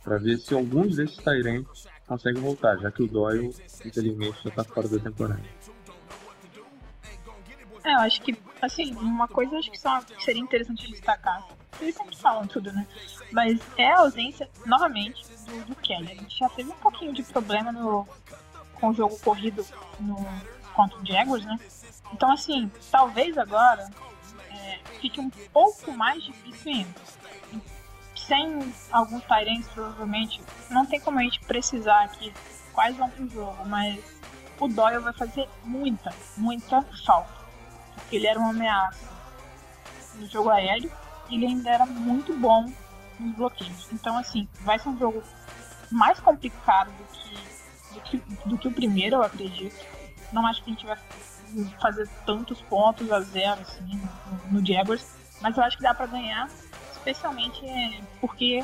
[0.04, 3.54] para ver se alguns desses Tyrants conseguem voltar, já que o Doyle,
[3.86, 5.42] infelizmente, já está fora da temporada.
[7.84, 11.48] É, eu acho que, assim, uma coisa acho que, só, seria interessante destacar.
[11.80, 12.86] Eles sempre falam tudo, né?
[13.32, 16.12] Mas é a ausência, novamente, do, do Kelly.
[16.12, 18.08] A gente já teve um pouquinho de problema no,
[18.76, 19.66] com o jogo corrido
[20.00, 20.16] no,
[20.74, 21.60] contra o Jaguars, né?
[22.14, 23.90] Então, assim, talvez agora
[24.52, 27.02] é, fique um pouco mais difícil ainda.
[28.32, 32.34] Sem alguns Tyrants, provavelmente, não tem como a gente precisar aqui
[32.72, 34.02] quais vão pro jogo, mas
[34.58, 37.30] o Doyle vai fazer muita, muita falta.
[37.94, 39.06] Porque ele era uma ameaça
[40.16, 40.90] no jogo aéreo
[41.28, 42.72] e ele ainda era muito bom
[43.20, 43.90] nos bloqueios.
[43.92, 45.22] Então, assim, vai ser um jogo
[45.92, 47.36] mais complicado do que,
[47.94, 49.76] do que, do que o primeiro, eu acredito.
[50.32, 50.98] Não acho que a gente vai
[51.82, 54.02] fazer tantos pontos a zero assim,
[54.50, 55.06] no, no Jaguars,
[55.42, 56.48] mas eu acho que dá para ganhar,
[57.02, 57.62] especialmente
[58.20, 58.64] porque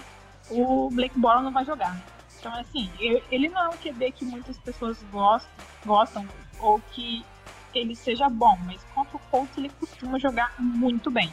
[0.50, 2.00] o Blake Bortles não vai jogar.
[2.40, 2.90] Então, assim,
[3.32, 5.52] ele não é um QB que muitas pessoas gostam,
[5.86, 6.28] gostam
[6.60, 7.26] ou que
[7.74, 11.32] ele seja bom, mas contra o Colts ele costuma jogar muito bem.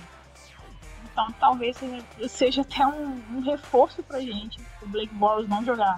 [1.04, 1.76] Então, talvez
[2.28, 5.96] seja até um, um reforço pra gente o Blake Bortles não jogar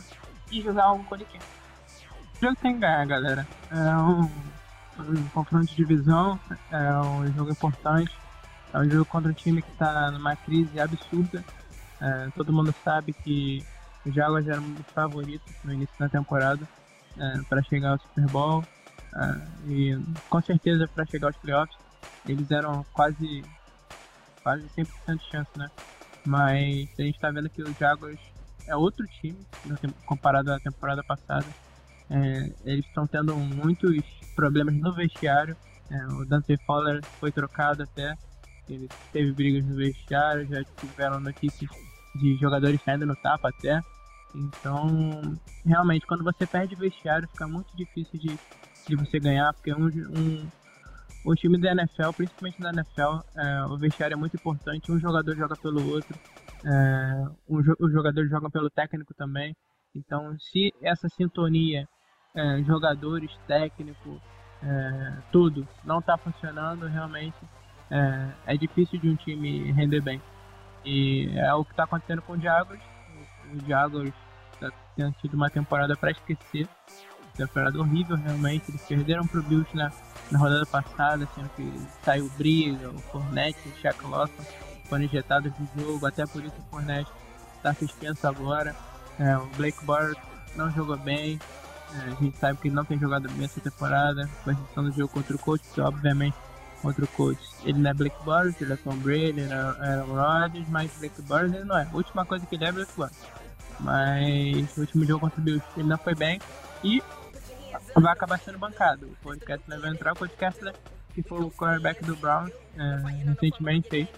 [0.51, 1.25] e jogar o Cody.
[1.25, 3.47] O jogo tem ganhar, galera.
[3.71, 4.31] É um,
[4.99, 6.39] um confronto de divisão,
[6.71, 8.13] é um jogo importante.
[8.77, 11.43] É um jogo contra um time que está numa crise absurda.
[11.99, 13.65] É, todo mundo sabe que
[14.05, 16.69] o Jaguars era um dos favoritos no início da temporada
[17.17, 18.63] é, para chegar ao Super Bowl.
[19.15, 21.75] É, e com certeza para chegar aos playoffs.
[22.29, 23.43] Eles eram quase,
[24.43, 25.71] quase 100% de chance, né?
[26.27, 28.21] Mas a gente está vendo que o Jaguars
[28.67, 29.39] é outro time
[30.05, 31.47] comparado à temporada passada.
[32.11, 35.57] É, eles estão tendo muitos problemas no vestiário.
[35.91, 38.15] É, o Dante Fowler foi trocado até.
[38.69, 41.71] Ele teve brigas no vestiário, já tiveram notícias
[42.17, 43.81] de jogadores saindo no tapa até.
[44.35, 48.39] Então, realmente, quando você perde vestiário, fica muito difícil de,
[48.89, 50.49] de você ganhar, porque um, um,
[51.25, 54.91] o time da NFL, principalmente na NFL, é, o vestiário é muito importante.
[54.91, 56.19] Um jogador joga pelo outro,
[56.65, 59.55] é, um, os jogadores jogam pelo técnico também.
[59.95, 61.87] Então, se essa sintonia,
[62.35, 64.21] é, jogadores, técnico,
[64.63, 67.37] é, tudo, não está funcionando, realmente
[67.91, 70.21] é, é, difícil de um time render bem.
[70.85, 72.81] E é o que está acontecendo com o Jaguars.
[73.53, 74.15] O, o Jaguars
[74.55, 76.69] está tendo tido uma temporada para esquecer.
[77.37, 78.71] Temporada horrível, realmente.
[78.71, 79.93] Eles perderam para o Bills na,
[80.31, 81.71] na rodada passada, sendo que
[82.03, 84.45] saiu briga, o Fournette, o Shaq Lawson
[84.89, 86.07] foram injetados no jogo.
[86.07, 87.11] Até por isso o Fournette
[87.57, 88.75] está suspenso agora.
[89.19, 90.19] É, o Blake Bortles
[90.57, 91.39] não jogou bem.
[91.95, 94.93] É, a gente sabe que ele não tem jogado bem essa temporada, com exceção do
[94.93, 96.37] jogo contra o coach, obviamente
[96.83, 97.41] contra o coach.
[97.65, 100.91] Ele não é Bortles, ele é Tom Brady, ele é Aaron Rodgers, mas
[101.27, 101.89] Bortles ele não é.
[101.91, 103.17] A última coisa que ele é Bortles.
[103.81, 106.41] Mas o último jogo contra o Bills ele não foi bem.
[106.83, 107.03] E
[107.95, 109.11] vai acabar sendo bancado.
[109.25, 110.75] O Kessler vai entrar, o Cody Kessler,
[111.15, 114.09] que foi o quarterback do Browns é, recentemente aí.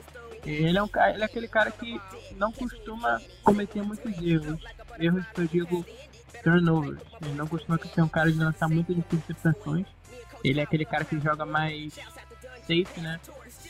[0.45, 2.01] Ele é, um, ele é aquele cara que
[2.37, 4.61] não costuma cometer muitos erros.
[4.99, 5.87] Erros que eu digo
[6.43, 7.01] turnovers.
[7.23, 9.87] Ele não costuma ser um cara de lançar muitas interceptações.
[10.43, 11.99] Ele é aquele cara que joga mais
[12.69, 13.19] safe, né?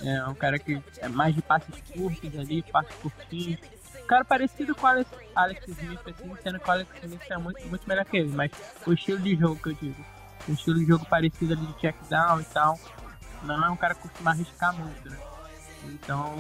[0.03, 3.61] É um cara que é mais de passes curtos ali, passes curtinhos.
[4.03, 7.39] Um cara parecido com o Alex, Alex Smith, assim, sendo que o Alex Smith é
[7.39, 8.51] muito, muito melhor que ele, mas
[8.87, 10.05] o estilo de jogo que eu digo.
[10.49, 12.79] O estilo de jogo parecido ali de check down e tal.
[13.43, 15.19] Não é um cara que costuma arriscar muito, né?
[15.85, 16.35] Então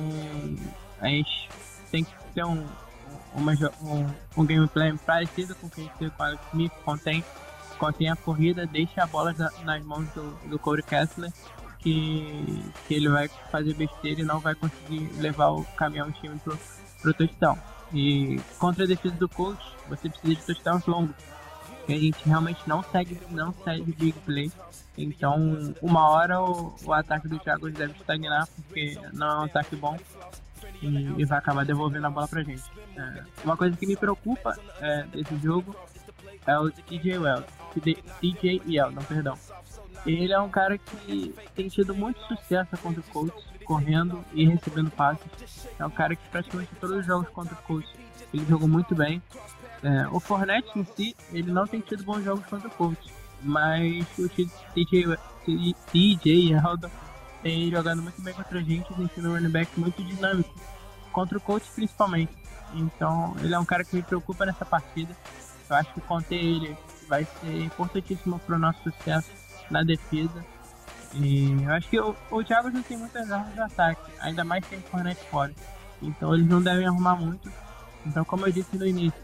[1.01, 1.49] a gente
[1.91, 2.67] tem que ter um,
[3.35, 3.53] uma,
[3.83, 4.07] um,
[4.37, 7.25] um gameplay parecido com o que a gente tem com o Alex Smith, contém,
[7.79, 11.33] contém a corrida, deixa a bola nas mãos do, do Corey Kessler
[11.79, 16.39] que, que ele vai fazer besteira e não vai conseguir levar o caminhão do time
[16.39, 16.59] pro,
[17.03, 17.59] pro touchdown.
[17.93, 21.17] E contra a defesa do coach, você precisa de touchdowns longos.
[21.89, 24.53] E a gente realmente não segue, não segue big play.
[24.97, 29.75] Então, uma hora o, o ataque do Thiago deve estagnar, porque não é um ataque
[29.77, 29.97] bom.
[30.83, 32.63] E, e vai acabar devolvendo a bola pra gente.
[32.97, 35.75] É, uma coisa que me preocupa é, desse jogo
[36.47, 37.47] é o TJ Wells.
[38.21, 39.39] TJ Yeldon, perdão.
[40.07, 44.91] Ele é um cara que tem tido muito sucesso contra o Colts, correndo e recebendo
[44.91, 45.27] passes.
[45.79, 47.91] É um cara que praticamente todos os jogos contra o Colts
[48.33, 49.23] ele jogou muito bem.
[49.83, 53.11] É, o Fornette em si, ele não tem tido bons jogos contra o Colts,
[53.43, 55.19] mas o TJ,
[55.93, 56.91] TJ Yeldon
[57.43, 60.53] tem jogado muito bem contra a gente, tem sido um running back muito dinâmico,
[61.13, 62.33] contra o Colts principalmente.
[62.75, 65.17] Então, ele é um cara que me preocupa nessa partida.
[65.71, 66.77] Eu acho que conter ele
[67.09, 70.45] vai ser importantíssimo para o nosso sucesso na defesa.
[71.15, 74.67] E eu acho que o, o Thiago não tem muitas armas de ataque, ainda mais
[74.67, 75.55] tem Fornette fora.
[76.03, 77.51] Então eles não devem arrumar muito.
[78.07, 79.21] Então, como eu disse no início,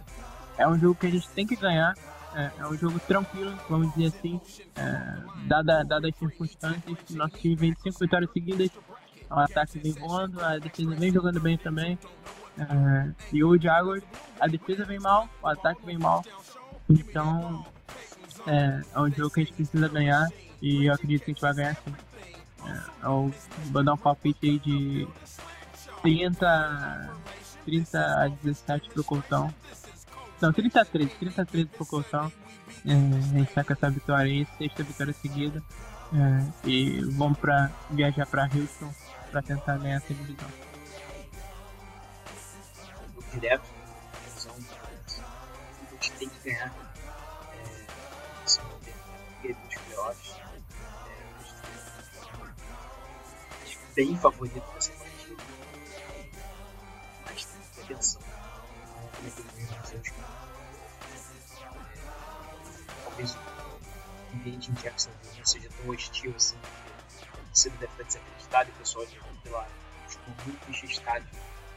[0.58, 1.94] é um jogo que a gente tem que ganhar.
[2.34, 4.40] É, é um jogo tranquilo, vamos dizer assim,
[4.74, 6.98] é, dada, dada as circunstâncias.
[7.10, 8.70] Nosso time vem de cinco vitórias seguidas,
[9.30, 11.96] o ataque vem voando, a defesa vem jogando bem também.
[12.58, 14.02] É, e o Jaguars,
[14.40, 16.24] a defesa vem mal, o ataque vem mal.
[16.88, 17.64] Então,
[18.46, 20.28] é, é um jogo que a gente precisa ganhar
[20.60, 21.94] e eu acredito que a gente vai ganhar sim.
[22.66, 23.34] É, eu
[23.70, 25.06] vou dar um palpite aí de
[26.02, 27.10] 30,
[27.64, 29.54] 30 a 17 pro Coltão.
[30.40, 32.32] Não, 33, 33 pro Coltão.
[32.86, 35.62] É, a gente tá com essa vitória aí, sexta vitória seguida.
[36.12, 38.92] É, e vamos pra viajar pra Houston
[39.30, 40.48] pra tentar ganhar essa divisão.
[43.32, 43.64] Direto,
[45.90, 46.83] a gente tem que ganhar
[53.94, 55.42] bem favorito dessa partida.
[57.24, 58.22] Mas tem que ter atenção.
[58.22, 60.12] É que ele vai fazer os
[63.04, 63.38] Talvez o
[64.34, 66.56] ambiente em Jacksonville não seja tão hostil assim.
[67.52, 69.68] Você deve estar desacreditado e o pessoal já vai lá.
[70.08, 71.28] Ficou muito triste estádio.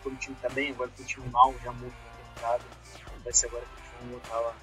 [0.01, 2.63] Quando o time tá bem, agora que o time mal já morto na temporada.
[3.23, 4.55] Vai ser agora que eles vão voltar lá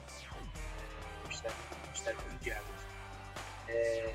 [1.24, 2.74] no estádio, no estádio do Diabos.
[3.68, 4.14] É,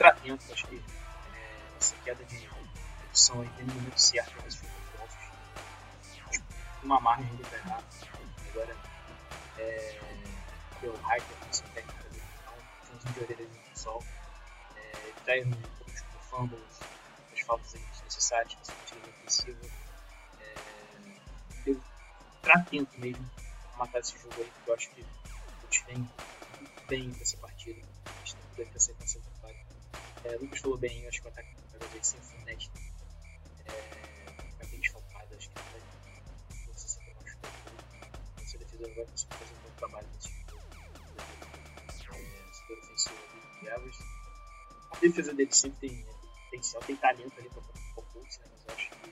[0.00, 0.82] atento, acho que
[1.84, 2.48] essa queda de
[2.98, 5.14] produção aí no momento certo para os jogos.
[6.82, 7.84] Uma margem de liberar.
[8.48, 8.76] Agora,
[9.58, 10.00] é,
[10.82, 12.54] o Hiker, nossa técnica do então,
[12.94, 14.02] um de orelha no sol.
[14.76, 16.80] É, ele tá errando poucos fumbles,
[17.34, 19.66] as faltas desnecessárias, perspectiva ofensiva.
[20.40, 20.54] É,
[21.66, 21.82] eu
[22.40, 23.30] pra atento mesmo
[23.74, 26.10] a matar esse jogo aí, porque eu acho que o gente vem
[26.88, 27.82] bem nessa partida.
[28.06, 29.34] A gente tem que ter sequência do
[30.24, 32.70] é, Lucas falou bem, eu acho que o ataque cada vez sem Fournette
[33.66, 35.80] é, vai bem desfalcado, acho que vai
[36.72, 37.84] você sempre machucar tudo.
[38.40, 40.44] Essa defesa vai conseguir fazer um bom trabalho nesse jogo.
[42.14, 43.68] É, ofensivo ali de.
[44.92, 46.04] A defesa dele sempre tem
[46.44, 49.08] potencial, tem talento ali o Colts, né, mas eu acho que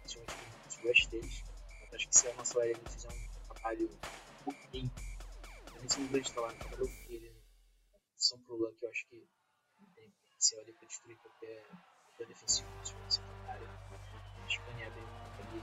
[0.00, 0.36] principalmente
[0.66, 1.44] os rush deles.
[1.80, 4.90] Eu acho que se a nossa área fizer um trabalho um pouquinho,
[5.80, 7.32] nesse um grande trabalho, um trabalho ele,
[8.16, 9.28] são pro Luck, eu acho que
[10.36, 11.62] potencial ali para destruir qualquer,
[12.04, 13.68] qualquer defensivo na secundária.
[14.46, 15.04] Escanear bem
[15.38, 15.62] ali,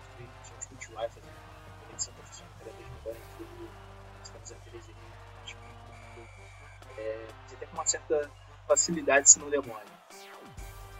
[0.00, 1.08] destruir, principalmente com o T.Y.
[1.08, 5.00] fazer uma conexão profissional cada vez melhor entre ele e camisas 13 ali.
[5.44, 8.30] Acho que é, você com uma certa
[8.66, 9.86] facilidade se não demora.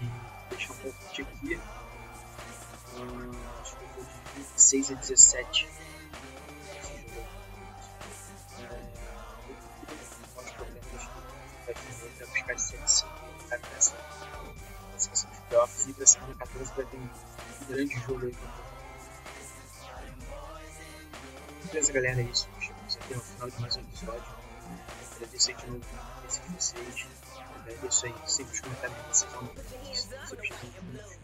[0.00, 1.60] E deixar um pouco de aqui.
[2.96, 5.68] Hum, acho que eu vou de 26 a 17
[12.46, 13.04] buscar esse
[13.48, 13.96] tá nessa,
[14.92, 17.08] questão de playoffs e para semana 14 vai ter um
[17.68, 18.66] grande jogo aí contra
[21.66, 22.48] Beleza, galera, é isso.
[22.60, 24.34] Chegamos aqui no final de mais um episódio.
[25.16, 25.84] Agradeço aí de novo
[26.28, 27.06] esse de vocês.
[27.56, 31.18] Agradeço aí sempre os comentários que vocês vão sobre os minutos.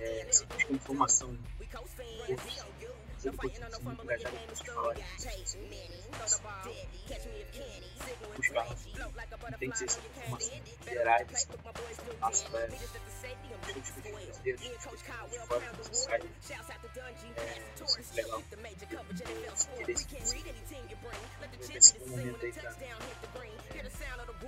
[0.00, 1.38] É, sempre buscando informação.
[3.18, 5.04] Sempre continuo muito engajado com vocês falarem.
[8.36, 8.66] Buscar.
[9.50, 11.48] Não tem que ser essa informação gerais.
[12.20, 16.20] Passa para os discursos brasileiros, os discursos de fora, que você sai.
[17.80, 18.42] É sempre legal.
[19.54, 20.36] Esse interesse que você
[21.74, 22.72] nesse momento aí pra,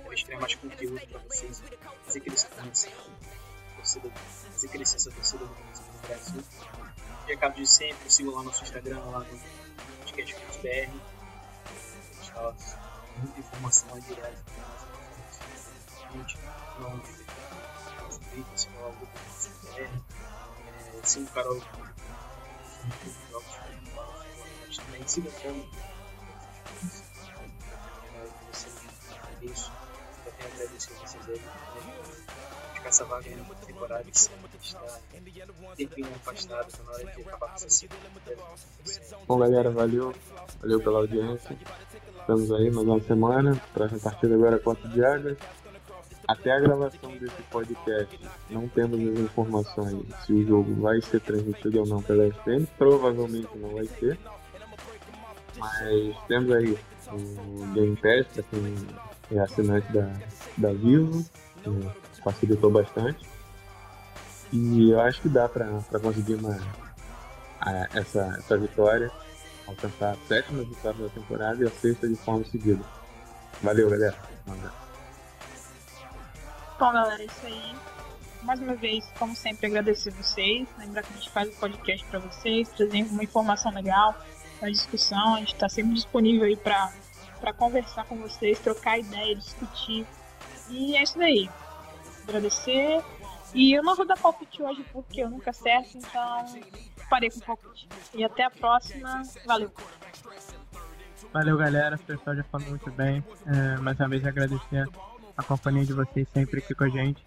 [0.01, 1.61] pra estrear mais conteúdo pra vocês,
[2.05, 2.47] fazer essa
[3.81, 4.09] torcida,
[4.51, 6.43] fazer crescer essa torcida do Brasil.
[7.27, 9.39] Recado de sempre, sigam lá no nosso Instagram, lá no
[9.99, 10.91] podcast BR.
[12.21, 12.53] Está
[13.17, 14.43] muita informação aí direto.
[16.13, 16.37] Gente,
[16.79, 16.99] não
[18.19, 19.89] Twitter, sigam lá o grupo do BR.
[21.03, 21.61] Sigam o Carol
[24.75, 25.69] também, sigam o Fome
[29.43, 29.71] isso.
[30.25, 31.41] Eu tenho a agradecer a vocês aí.
[32.81, 34.31] Ficar essa vaga aí na temporada que está
[36.15, 37.87] afastado, na hora de acabar com essa.
[39.27, 40.15] Bom, galera, valeu.
[40.59, 41.55] Valeu pela audiência.
[42.19, 43.61] Estamos aí mais uma semana.
[43.71, 45.37] Próxima partida agora é contra o Diagas.
[46.27, 48.19] Até a gravação desse podcast,
[48.49, 52.65] não temos as informações se o jogo vai ser transmitido ou não pela SPN.
[52.77, 54.17] Provavelmente não vai ser.
[55.57, 56.77] Mas temos aí
[57.11, 60.11] o Game Pass quem é assinante da,
[60.57, 61.23] da Vivo,
[61.63, 61.69] que
[62.23, 63.27] facilitou bastante.
[64.51, 66.59] E eu acho que dá para conseguir uma,
[67.61, 69.11] a, essa, essa vitória,
[69.67, 72.83] alcançar a sétima vitória da temporada e a sexta de forma seguida.
[73.61, 74.17] Valeu, galera.
[76.79, 77.75] Bom, galera, é isso aí.
[78.41, 80.67] Mais uma vez, como sempre, agradecer vocês.
[80.79, 84.15] Lembrar que a gente faz o podcast para vocês, trazendo uma informação legal,
[84.59, 85.35] uma discussão.
[85.35, 90.07] A gente está sempre disponível aí para conversar com vocês, trocar ideia, discutir.
[90.69, 91.49] E é isso daí.
[92.27, 93.03] Agradecer.
[93.53, 96.45] E eu não vou dar palpite hoje porque eu nunca acerto, então
[97.09, 97.87] parei com o palpite.
[98.13, 99.23] E até a próxima.
[99.45, 99.71] Valeu.
[101.33, 101.95] Valeu, galera.
[101.95, 103.23] O pessoal já falou muito bem.
[103.45, 104.87] É, mais uma vez agradecer
[105.37, 107.23] a companhia de vocês sempre aqui com a gente.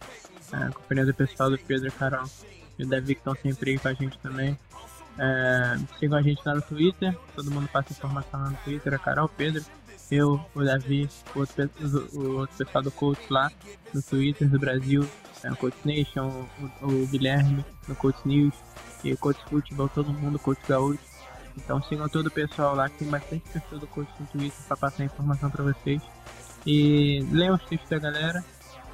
[0.53, 2.27] É, a companhia do pessoal do Pedro Carol
[2.79, 4.59] e o Davi que estão sempre aí com a gente também.
[5.19, 7.17] É, sigam a gente lá no Twitter.
[7.35, 8.95] Todo mundo passa informação lá no Twitter.
[8.95, 9.65] A Carol, Pedro
[10.11, 11.71] eu, o Davi, o outro,
[12.13, 13.51] o outro pessoal do Coach lá
[13.93, 15.07] no Twitter do Brasil,
[15.43, 16.47] é, o Coach Nation,
[16.83, 18.55] o, o, Guilherme no Coach News
[19.03, 21.01] e o Coach Futebol, todo mundo, Coach Gaúcho.
[21.57, 24.77] Então sigam todo o pessoal lá, que tem bastante pessoa do Coach no Twitter para
[24.77, 26.03] passar informação para vocês.
[26.67, 28.45] E leiam os textos da galera.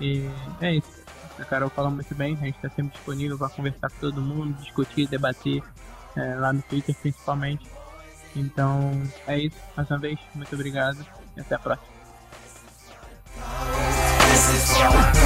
[0.00, 0.28] E
[0.60, 1.00] é isso.
[1.38, 4.60] A Carol fala muito bem, a gente está sempre disponível para conversar com todo mundo,
[4.60, 5.62] discutir, debater
[6.16, 7.66] é, lá no Twitter principalmente.
[8.34, 11.04] Então é isso, mais uma vez, muito obrigado
[11.36, 11.88] e até a próxima.
[14.30, 15.20] This is what